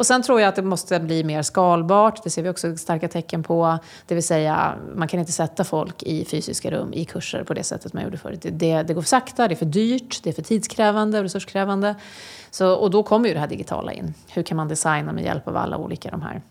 [0.00, 3.08] Och sen tror jag att det måste bli mer skalbart, det ser vi också starka
[3.08, 3.78] tecken på.
[4.06, 7.64] Det vill säga, man kan inte sätta folk i fysiska rum, i kurser på det
[7.64, 8.40] sättet man gjorde förut.
[8.42, 11.94] Det, det går för sakta, det är för dyrt, det är för tidskrävande och resurskrävande.
[12.50, 14.14] Så, och då kommer ju det här digitala in.
[14.28, 16.42] Hur kan man designa med hjälp av alla olika de här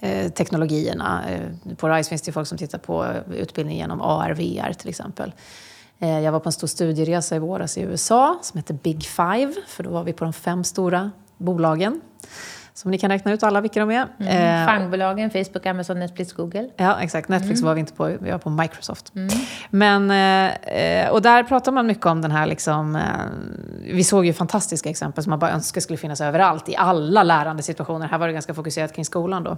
[0.00, 1.24] eh, teknologierna?
[1.30, 4.88] Eh, på RISE finns det folk som tittar på eh, utbildning genom AR, VR till
[4.88, 5.32] exempel.
[6.00, 9.52] Eh, jag var på en stor studieresa i våras i USA som hette Big Five,
[9.66, 12.00] för då var vi på de fem stora bolagen
[12.74, 14.06] Som ni kan räkna ut alla vilka de är.
[14.18, 14.60] Mm.
[14.60, 16.70] Eh, Fangbolagen, Facebook, Amazon, Netflix, Google.
[16.76, 17.28] Ja, exakt.
[17.28, 17.66] Netflix mm.
[17.66, 19.12] var vi inte på, vi var på Microsoft.
[19.14, 19.28] Mm.
[19.70, 20.10] Men,
[20.60, 23.02] eh, och där pratar man mycket om den här, liksom, eh,
[23.94, 27.62] vi såg ju fantastiska exempel som man bara önskar skulle finnas överallt, i alla lärande
[27.62, 28.08] situationer.
[28.08, 29.56] Här var det ganska fokuserat kring skolan då.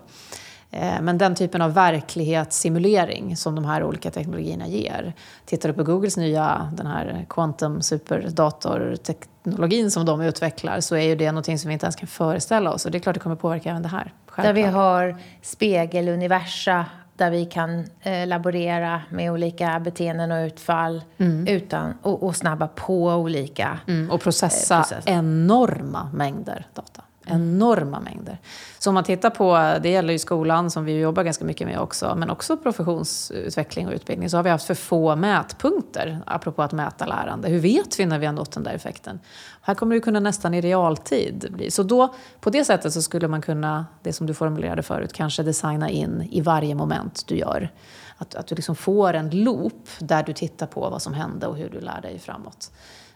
[0.72, 5.12] Eh, men den typen av verklighetssimulering som de här olika teknologierna ger.
[5.44, 11.16] Tittar du på Googles nya den här quantum superdatorteknologin som de utvecklar så är ju
[11.16, 12.84] det någonting som vi inte ens kan föreställa oss.
[12.84, 14.14] Och det är klart det kommer påverka även det här.
[14.26, 14.46] Självklart.
[14.46, 21.46] Där vi har spegeluniversa där vi kan eh, laborera med olika beteenden och utfall mm.
[21.46, 27.42] utan, och, och, snabba på olika mm, Och processa eh, enorma mängder data Mm.
[27.42, 28.38] enorma mängder.
[28.78, 31.78] Så om man tittar på, det gäller ju skolan som vi jobbar ganska mycket med
[31.78, 36.72] också, men också professionsutveckling och utbildning, så har vi haft för få mätpunkter, apropå att
[36.72, 37.48] mäta lärande.
[37.48, 39.20] Hur vet vi när vi har nått den där effekten?
[39.60, 41.70] Här kommer det kunna nästan i realtid bli.
[41.70, 45.42] Så då, på det sättet så skulle man kunna, det som du formulerade förut, kanske
[45.42, 47.70] designa in i varje moment du gör.
[48.16, 51.56] Att, att du liksom får en loop där du tittar på vad som hände och
[51.56, 52.70] hur du lär dig framåt.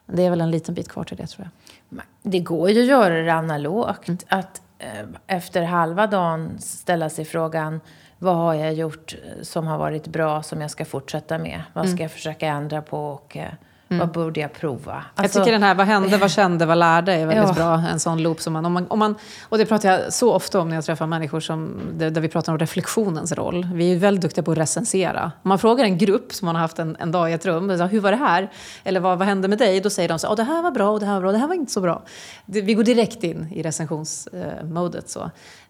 [0.07, 1.49] Det är väl en liten bit kvar till det tror
[1.91, 2.03] jag.
[2.23, 4.09] Det går ju att göra det analogt.
[4.09, 4.19] Mm.
[4.29, 7.81] Att eh, efter halva dagen ställa sig frågan
[8.19, 11.63] vad har jag gjort som har varit bra som jag ska fortsätta med?
[11.73, 12.03] Vad ska mm.
[12.03, 13.07] jag försöka ändra på?
[13.07, 13.53] Och, eh,
[13.89, 14.01] Mm.
[14.01, 15.05] Vad borde jag prova?
[15.15, 17.53] Alltså, jag tycker den här vad hände, vad kände, vad lärde är väldigt ja.
[17.53, 17.89] bra.
[17.91, 19.15] En sån loop som man om, man, om man...
[19.49, 22.53] Och det pratar jag så ofta om när jag träffar människor som, där vi pratar
[22.53, 23.69] om reflektionens roll.
[23.75, 25.33] Vi är väldigt duktiga på att recensera.
[25.43, 27.79] Om man frågar en grupp som man har haft en, en dag i ett rum,
[27.79, 28.51] så, hur var det här?
[28.85, 29.81] Eller vad, vad hände med dig?
[29.81, 31.39] Då säger de så oh, det här var bra och det här var bra, det
[31.39, 32.03] här var inte så bra.
[32.47, 35.17] Det, vi går direkt in i recensionsmodet.
[35.17, 35.23] Eh,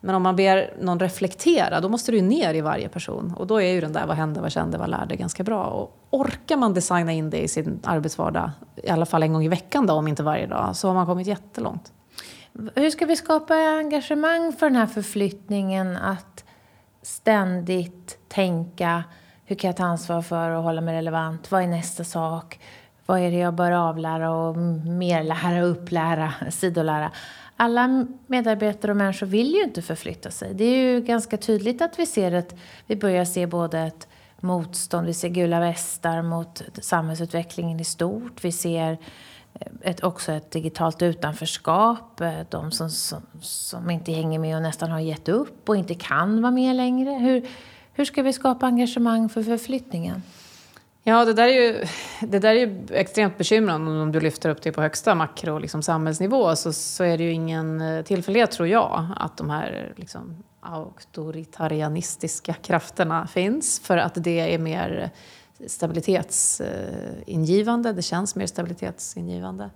[0.06, 3.34] men om man ber någon reflektera, då måste du ner i varje person.
[3.36, 5.64] Och då är ju den där vad hände, vad kände, vad lärde ganska bra.
[5.64, 9.48] Och orkar man designa in det i sin arbetsvardag, i alla fall en gång i
[9.48, 11.92] veckan då, om inte varje dag, så har man kommit jättelångt.
[12.74, 16.44] Hur ska vi skapa engagemang för den här förflyttningen att
[17.02, 19.04] ständigt tänka
[19.44, 21.50] hur kan jag ta ansvar för att hålla mig relevant?
[21.50, 22.60] Vad är nästa sak?
[23.06, 27.10] Vad är det jag bör avlära och merlära, upplära, sidolära?
[27.56, 30.54] Alla medarbetare och människor vill ju inte förflytta sig.
[30.54, 32.54] Det är ju ganska tydligt att vi ser att
[32.86, 34.08] vi börjar se både ett
[34.40, 38.44] motstånd, vi ser gula västar mot samhällsutvecklingen i stort.
[38.44, 38.98] Vi ser
[39.54, 42.20] eh, ett, också ett digitalt utanförskap.
[42.20, 45.94] Eh, de som, som, som, inte hänger med och nästan har gett upp och inte
[45.94, 47.10] kan vara med längre.
[47.10, 47.48] Hur,
[47.92, 50.22] hur ska vi skapa engagemang för förflyttningen?
[51.08, 51.84] Ja, det där är ju,
[52.20, 55.82] det där är ju extremt bekymrande om du lyfter upp det på högsta makro liksom
[55.82, 60.36] samhällsnivå så, så är det ju ingen eh, tillfällighet, tror jag, att de här liksom,
[60.60, 63.80] auktoritarianistiska krafterna finns.
[63.80, 65.10] För att det är mer
[65.66, 69.70] stabilitetsingivande, det känns mer stabilitetsingivande.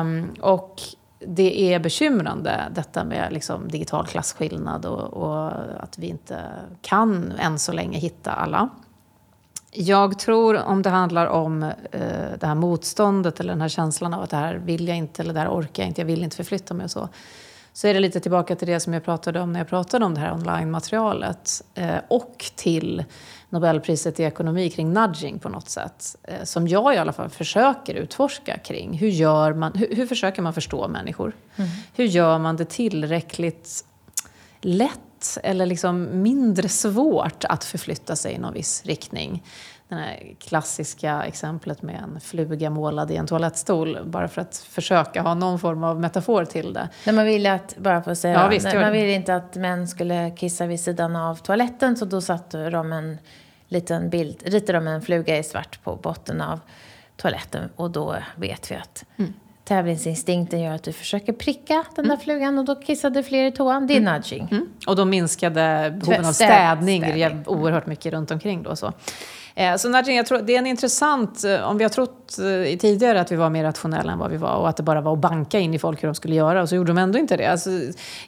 [0.00, 0.82] Um, och
[1.18, 6.40] det är bekymrande detta med liksom digital klasskillnad och, och, att vi inte
[6.82, 8.70] kan än så länge hitta alla.
[9.76, 11.72] Jag tror om det handlar om eh,
[12.40, 15.34] det här motståndet eller den här känslan av att det här vill jag inte eller
[15.34, 17.08] det här orkar jag inte, jag vill inte förflytta mig och så.
[17.72, 20.14] Så är det lite tillbaka till det som jag pratade om när jag pratade om
[20.14, 21.62] det här online-materialet.
[21.74, 23.04] Eh, och till
[23.48, 26.16] Nobelpriset i ekonomi kring nudging på något sätt.
[26.22, 28.98] Eh, som jag i alla fall försöker utforska kring.
[28.98, 31.36] Hur, gör man, hur, hur försöker man förstå människor?
[31.56, 31.70] Mm.
[31.94, 33.84] Hur gör man det tillräckligt
[34.60, 35.00] lätt
[35.42, 39.44] eller liksom mindre svårt att förflytta sig i någon viss riktning.
[39.88, 45.22] Det här klassiska exemplet med en fluga målad i en toalettstol, bara för att försöka
[45.22, 46.88] ha någon form av metafor till det.
[47.06, 49.88] När man ville att, bara för att säga, ja, visst, man ville inte att män
[49.88, 53.18] skulle kissa vid sidan av toaletten, så då satte de en
[53.68, 56.60] liten bild, ritade de en fluga i svart på botten av
[57.16, 62.14] toaletten och då vet vi att mm tävlingsinstinkten gör att du försöker pricka den där
[62.14, 62.24] mm.
[62.24, 63.86] flugan och då kissade fler i toan.
[63.86, 64.14] Det är mm.
[64.14, 64.48] nudging.
[64.50, 64.68] Mm.
[64.86, 67.42] Och då minskade behoven av städning, städning.
[67.46, 68.62] oerhört mycket runt omkring.
[68.62, 68.92] Då, så.
[69.56, 72.78] Eh, så Nadine, jag tror, det är en intressant, eh, om vi har trott eh,
[72.78, 75.12] tidigare att vi var mer rationella än vad vi var och att det bara var
[75.12, 77.36] att banka in i folk hur de skulle göra och så gjorde de ändå inte
[77.36, 77.46] det.
[77.46, 77.70] Alltså,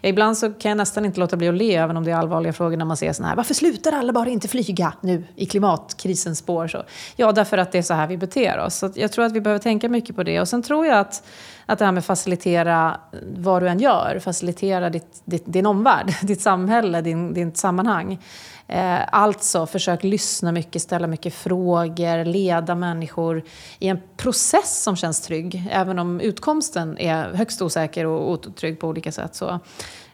[0.02, 2.52] ibland så kan jag nästan inte låta bli att le även om det är allvarliga
[2.52, 6.38] frågor när man ser sådana här, varför slutar alla bara inte flyga nu i klimatkrisens
[6.38, 6.68] spår?
[6.68, 6.82] Så,
[7.16, 8.74] ja, därför att det är så här vi beter oss.
[8.74, 11.22] Så jag tror att vi behöver tänka mycket på det och sen tror jag att
[11.66, 13.00] att det här med facilitera
[13.36, 18.18] vad du än gör, facilitera ditt, ditt, din omvärld, ditt samhälle, din, ditt sammanhang.
[18.68, 23.42] Eh, alltså, försök lyssna mycket, ställa mycket frågor, leda människor
[23.78, 25.68] i en process som känns trygg.
[25.70, 29.34] Även om utkomsten är högst osäker och otrygg på olika sätt.
[29.34, 29.60] Så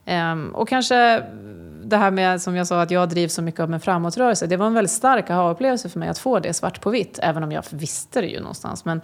[0.05, 1.23] ehm, och kanske
[1.85, 4.47] det här med, som jag sa, att jag drivs så mycket av en framåtrörelse.
[4.47, 7.43] Det var en väldigt stark aha-upplevelse för mig att få det svart på vitt, även
[7.43, 8.85] om jag visste det ju någonstans.
[8.85, 9.01] Men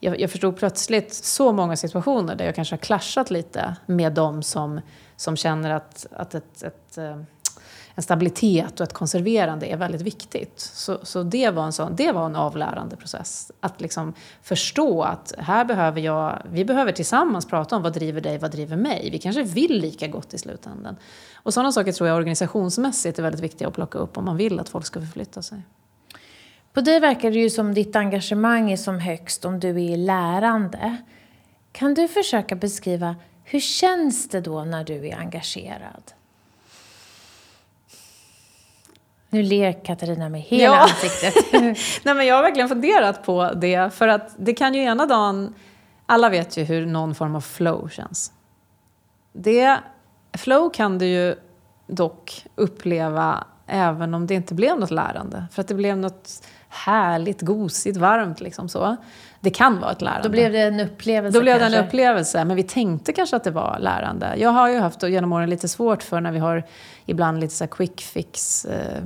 [0.00, 4.42] jag, jag förstod plötsligt så många situationer där jag kanske har klaschat lite med de
[4.42, 4.80] som,
[5.16, 7.26] som känner att, att ett, ett, ehm,
[7.94, 10.60] en stabilitet och ett konserverande är väldigt viktigt.
[10.60, 13.52] Så, så det, var en sån, det var en avlärande process.
[13.60, 18.38] Att liksom förstå att här behöver jag, vi behöver tillsammans prata om vad driver dig,
[18.38, 19.08] vad driver mig.
[19.12, 20.96] Vi kanske vill lika gott i slutändan.
[21.34, 24.60] Och sådana saker tror jag organisationsmässigt är väldigt viktiga att plocka upp om man vill
[24.60, 25.62] att folk ska förflytta sig.
[26.72, 29.96] På dig verkar det ju som ditt engagemang är som högst om du är i
[29.96, 30.96] lärande.
[31.72, 36.12] Kan du försöka beskriva hur känns det då när du är engagerad?
[39.32, 40.82] Nu ler Katarina med hela ja.
[40.82, 41.34] ansiktet.
[42.04, 43.94] Nej, men jag har verkligen funderat på det.
[43.94, 45.54] För att det kan ju ena dagen...
[46.06, 48.32] Alla vet ju hur någon form av flow känns.
[49.32, 49.78] Det,
[50.38, 51.34] flow kan du ju
[51.86, 55.44] dock uppleva även om det inte blev något lärande.
[55.52, 58.40] För att det blev något härligt, gosigt, varmt.
[58.40, 58.96] Liksom så.
[59.40, 60.28] Det kan vara ett lärande.
[60.28, 61.76] Då blev det en upplevelse Då blev kanske.
[61.76, 64.34] det en upplevelse, men vi tänkte kanske att det var lärande.
[64.36, 66.64] Jag har ju haft genom åren lite svårt för när vi har
[67.06, 69.02] ibland lite så quick fix eh,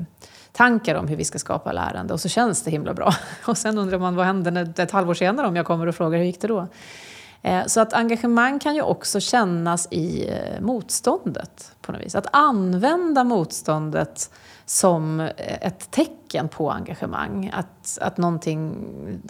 [0.57, 3.15] tankar om hur vi ska skapa lärande och så känns det himla bra.
[3.47, 6.25] Och sen undrar man vad händer ett halvår senare om jag kommer och frågar hur
[6.25, 6.69] gick det då?
[7.43, 12.15] Eh, så att engagemang kan ju också kännas i eh, motståndet på något vis.
[12.15, 14.31] Att använda motståndet
[14.65, 17.51] som eh, ett tecken på engagemang.
[17.55, 18.19] Att, att,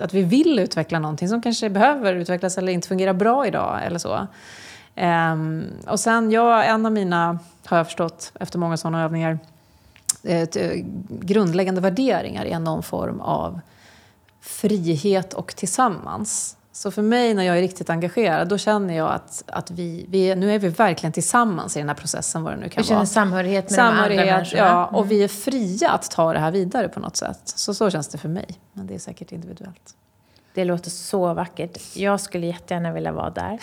[0.00, 3.98] att vi vill utveckla någonting som kanske behöver utvecklas eller inte fungerar bra idag eller
[3.98, 4.26] så.
[4.94, 9.38] Ehm, och sen, ja, en av mina, har jag förstått efter många sådana övningar,
[11.08, 13.60] grundläggande värderingar är någon form av
[14.40, 16.56] frihet och tillsammans.
[16.72, 20.34] Så för mig när jag är riktigt engagerad, då känner jag att, att vi, vi,
[20.34, 22.98] nu är vi verkligen tillsammans i den här processen, vad det nu kan du känner
[22.98, 23.06] vara.
[23.06, 24.62] samhörighet med samhörighet, de andra människorna?
[24.62, 24.86] ja.
[24.86, 25.08] Och mm.
[25.08, 27.40] vi är fria att ta det här vidare på något sätt.
[27.44, 28.46] Så så känns det för mig.
[28.72, 29.94] Men det är säkert individuellt.
[30.54, 31.78] Det låter så vackert.
[31.96, 33.58] Jag skulle jättegärna vilja vara där.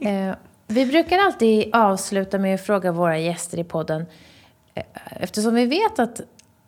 [0.00, 0.34] eh,
[0.66, 4.06] vi brukar alltid avsluta med att fråga våra gäster i podden, eh,
[5.10, 6.20] eftersom vi vet att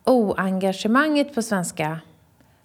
[0.04, 2.00] oengagemanget på svenska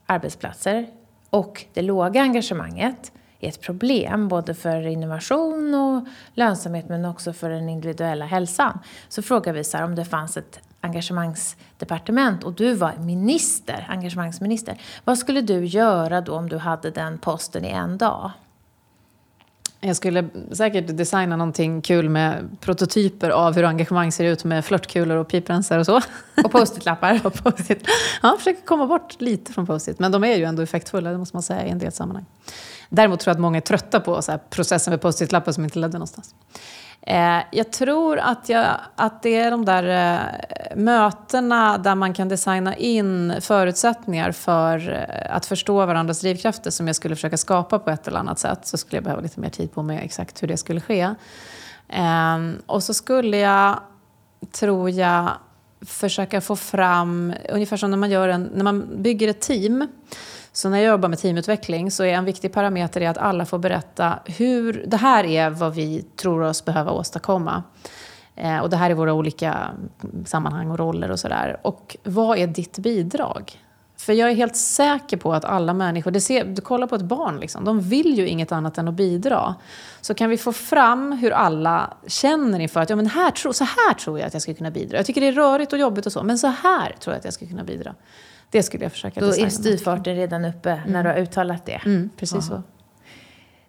[0.06, 0.88] arbetsplatser
[1.30, 7.50] och det låga engagemanget är ett problem både för innovation och lönsamhet men också för
[7.50, 8.80] den individuella hälsan.
[9.10, 14.82] Så frågar vi så här, om det fanns ett engagemangsdepartement och du var minister, engagemangsminister.
[15.04, 18.32] Vad skulle du göra då om du hade den posten i en dag?
[19.80, 25.17] Jag skulle säkert designa någonting kul med prototyper av hur engagemang ser ut med flörtkulor
[25.17, 26.01] och piprensar och så.
[26.43, 27.19] Och post-it-lappar.
[27.25, 27.71] och post
[28.21, 29.99] Ja, försöker komma bort lite från post-it.
[29.99, 32.25] Men de är ju ändå effektfulla, det måste man säga, i en del sammanhang.
[32.89, 35.80] Däremot tror jag att många är trötta på så här, processen med post-it-lappar som inte
[35.80, 36.36] ledde någonstans.
[37.10, 42.30] Eh, jag tror att, jag, att det är de där eh, mötena där man kan
[42.30, 47.89] designa in förutsättningar för eh, att förstå varandras drivkrafter som jag skulle försöka skapa på
[47.89, 48.68] ett eller annat sätt.
[48.68, 51.16] Så skulle jag behöva lite mer tid på mig exakt hur det skulle ske.
[51.89, 53.80] Ehm, och så skulle jag,
[54.51, 55.30] tror jag,
[55.82, 59.88] försöka få fram, ungefär som när man, gör en, när man bygger ett team,
[60.58, 64.20] så när jag jobbar med teamutveckling så är en viktig parameter att alla får berätta
[64.26, 67.64] hur det här är vad vi tror oss behöva åstadkomma.
[68.36, 69.68] Eh, och det här är våra olika
[70.26, 71.58] sammanhang och roller och sådär.
[71.62, 73.62] Och vad är ditt bidrag?
[73.97, 77.01] För jag är helt säker på att alla människor, det ser, du kollar på ett
[77.01, 79.55] barn, liksom, de vill ju inget annat än att bidra.
[80.01, 83.93] Så kan vi få fram hur alla känner inför att ja, men här, så här
[83.93, 84.97] tror jag att jag ska kunna bidra.
[84.97, 87.26] Jag tycker det är rörigt och jobbigt och så, men så här tror jag att
[87.26, 87.95] jag ska kunna bidra.
[88.50, 90.91] Det skulle jag försöka Då är styrfarten redan uppe mm.
[90.91, 91.82] när du har uttalat det.
[91.86, 92.64] Mm, precis så.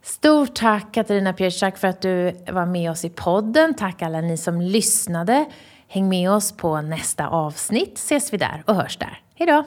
[0.03, 3.75] Stort tack Katarina Pietschak för att du var med oss i podden.
[3.75, 5.45] Tack alla ni som lyssnade.
[5.89, 7.99] Häng med oss på nästa avsnitt.
[7.99, 9.21] Ses vi där och hörs där.
[9.35, 9.65] Hejdå!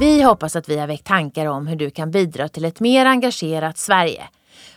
[0.00, 3.06] Vi hoppas att vi har väckt tankar om hur du kan bidra till ett mer
[3.06, 4.22] engagerat Sverige.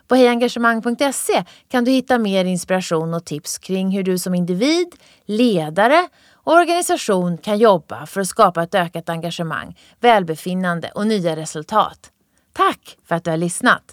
[0.08, 4.88] På hejengagemang.se kan du hitta mer inspiration och tips kring hur du som individ,
[5.26, 6.08] ledare
[6.44, 12.12] organisation kan jobba för att skapa ett ökat engagemang, välbefinnande och nya resultat.
[12.54, 13.84] Tack för att du har lyssnat!